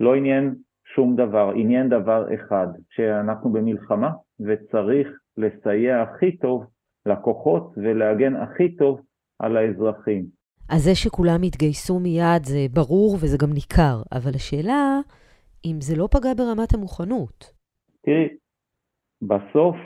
לא 0.00 0.14
עניין 0.14 0.54
שום 0.94 1.16
דבר, 1.16 1.52
עניין 1.56 1.88
דבר 1.88 2.34
אחד, 2.34 2.66
שאנחנו 2.90 3.52
במלחמה 3.52 4.10
וצריך 4.40 5.08
לסייע 5.36 6.02
הכי 6.02 6.36
טוב 6.36 6.64
לכוחות 7.06 7.72
ולהגן 7.76 8.36
הכי 8.36 8.76
טוב 8.76 9.00
על 9.38 9.56
האזרחים. 9.56 10.24
אז 10.70 10.80
זה 10.80 10.94
שכולם 10.94 11.42
התגייסו 11.46 11.98
מיד 12.00 12.44
זה 12.44 12.66
ברור 12.72 13.14
וזה 13.14 13.36
גם 13.40 13.52
ניכר, 13.52 14.02
אבל 14.12 14.30
השאלה, 14.34 15.00
אם 15.64 15.76
זה 15.80 15.96
לא 15.96 16.08
פגע 16.10 16.34
ברמת 16.36 16.74
המוכנות. 16.74 17.52
תראי, 18.02 18.28
בסוף 19.22 19.76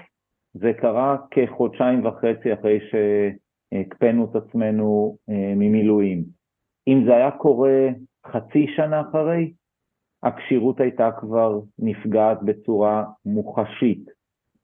זה 0.55 0.73
קרה 0.81 1.17
כחודשיים 1.31 2.07
וחצי 2.07 2.55
אחרי 2.55 2.79
שהקפאנו 2.91 4.25
את 4.25 4.37
עצמנו 4.37 5.17
אה, 5.31 5.53
ממילואים. 5.57 6.25
אם 6.89 7.05
זה 7.07 7.17
היה 7.17 7.31
קורה 7.31 7.89
חצי 8.27 8.67
שנה 8.77 9.01
אחרי, 9.01 9.53
הכשירות 10.25 10.81
הייתה 10.81 11.11
כבר 11.21 11.61
נפגעת 11.79 12.43
בצורה 12.43 13.05
מוחשית. 13.27 14.05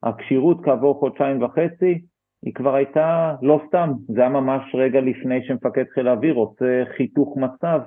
הכשירות 0.02 0.64
כעבור 0.64 0.94
חודשיים 0.94 1.42
וחצי 1.42 2.02
היא 2.44 2.54
כבר 2.54 2.74
הייתה 2.74 3.34
לא 3.42 3.60
סתם, 3.68 3.92
זה 4.08 4.20
היה 4.20 4.30
ממש 4.30 4.74
רגע 4.74 5.00
לפני 5.00 5.46
שמפקד 5.46 5.84
חיל 5.94 6.08
האוויר 6.08 6.34
עושה 6.34 6.82
חיתוך 6.96 7.36
מצב 7.36 7.80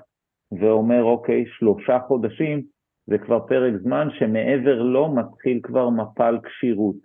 ואומר 0.60 1.04
אוקיי, 1.04 1.46
שלושה 1.48 2.00
חודשים 2.08 2.62
זה 3.08 3.18
כבר 3.18 3.40
פרק 3.48 3.74
זמן 3.82 4.08
שמעבר 4.20 4.82
לו 4.82 5.16
מתחיל 5.16 5.60
כבר 5.64 5.90
מפל 5.90 6.40
כשירות. 6.44 6.96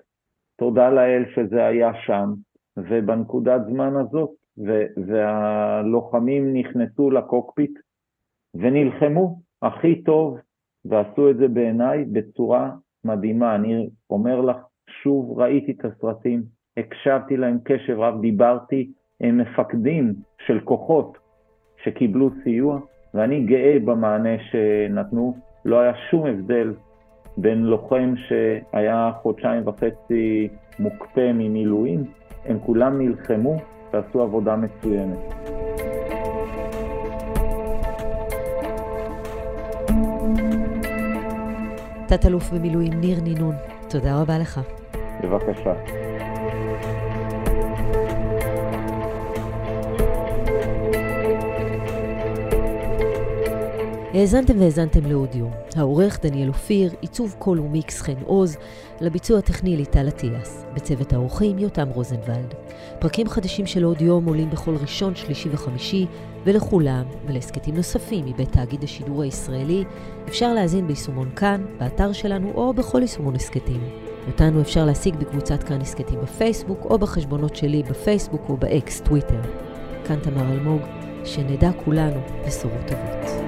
תודה 0.59 0.91
לאל 0.91 1.25
שזה 1.35 1.67
היה 1.67 1.91
שם, 2.07 2.29
ובנקודת 2.77 3.61
זמן 3.71 3.93
הזאת, 3.97 4.31
והלוחמים 5.07 6.57
נכנסו 6.57 7.11
לקוקפיט 7.11 7.79
ונלחמו 8.55 9.41
הכי 9.63 10.03
טוב 10.03 10.39
ועשו 10.85 11.31
את 11.31 11.37
זה 11.37 11.49
בעיניי 11.49 12.05
בצורה 12.05 12.71
מדהימה. 13.05 13.55
אני 13.55 13.89
אומר 14.11 14.41
לך, 14.41 14.57
שוב 15.03 15.39
ראיתי 15.41 15.73
את 15.73 15.85
הסרטים, 15.85 16.43
הקשבתי 16.77 17.37
להם 17.37 17.59
קשב 17.65 17.99
רב, 17.99 18.21
דיברתי 18.21 18.93
עם 19.21 19.39
מפקדים 19.39 20.15
של 20.47 20.61
כוחות 20.61 21.19
שקיבלו 21.85 22.31
סיוע, 22.45 22.81
ואני 23.15 23.45
גאה 23.45 23.77
במענה 23.85 24.39
שנתנו. 24.51 25.35
לא 25.65 25.81
היה 25.81 25.93
שום 26.11 26.27
הבדל 26.27 26.75
בין 27.37 27.63
לוחם 27.63 28.15
שהיה 28.17 29.11
חודשיים 29.23 29.69
וחצי 29.69 30.49
מוקפא 30.79 31.33
ממילואים, 31.35 32.05
הם 32.45 32.59
כולם 32.59 32.99
נלחמו 32.99 33.57
ועשו 33.93 34.23
עבודה 34.23 34.57
מצוינת. 34.57 35.58
תת-אלוף 42.09 42.51
במילואים 42.51 42.93
ניר 43.01 43.21
נינון, 43.21 43.55
תודה 43.89 44.21
רבה 44.21 44.39
לך. 44.39 44.61
בבקשה. 45.23 45.73
האזנתן 54.19 54.61
והאזנתם 54.61 55.07
לעוד 55.07 55.27
יום. 55.27 55.47
העורך 55.77 56.21
דניאל 56.23 56.49
אופיר, 56.49 56.93
עיצוב 57.01 57.37
קול 57.39 57.61
ומיקס 57.61 58.01
חן 58.01 58.23
עוז, 58.25 58.57
לביצוע 59.01 59.39
הטכני 59.39 59.77
ליטל 59.77 60.09
אטיאס. 60.09 60.65
בצוות 60.75 61.13
האורחים 61.13 61.59
יותם 61.59 61.89
רוזנבלד. 61.89 62.55
פרקים 62.99 63.29
חדשים 63.29 63.67
של 63.67 63.85
עוד 63.85 63.99
יום 63.99 64.13
עולים 64.13 64.51
בכל 64.51 64.75
ראשון, 64.81 65.15
שלישי 65.15 65.49
וחמישי, 65.53 66.07
ולכולם, 66.45 67.05
ולהסכתים 67.27 67.77
נוספים 67.77 68.27
מבית 68.27 68.53
תאגיד 68.53 68.85
השידור 68.85 69.23
הישראלי, 69.23 69.85
אפשר 70.29 70.55
להאזין 70.55 70.87
ביישומון 70.87 71.31
כאן, 71.37 71.65
באתר 71.79 72.13
שלנו 72.13 72.53
או 72.55 72.73
בכל 72.73 73.03
יישומון 73.03 73.35
הסכתים. 73.35 73.81
אותנו 74.27 74.61
אפשר 74.61 74.85
להשיג 74.85 75.17
בקבוצת 75.17 75.63
כאן 75.63 75.81
הסכתים 75.81 76.21
בפייסבוק, 76.21 76.85
או 76.85 76.99
בחשבונות 76.99 77.57
שלי 77.57 77.83
בפייסבוק 77.83 78.43
או 78.49 78.57
באקס 78.57 79.01
טוויטר. 79.01 79.41
כאן 80.05 80.19
תמר 80.23 80.53
אלמוג, 80.53 80.81
שנדע 81.25 81.71
כולנו 81.85 82.21
בשורות 82.47 82.87
טובות. 82.87 83.48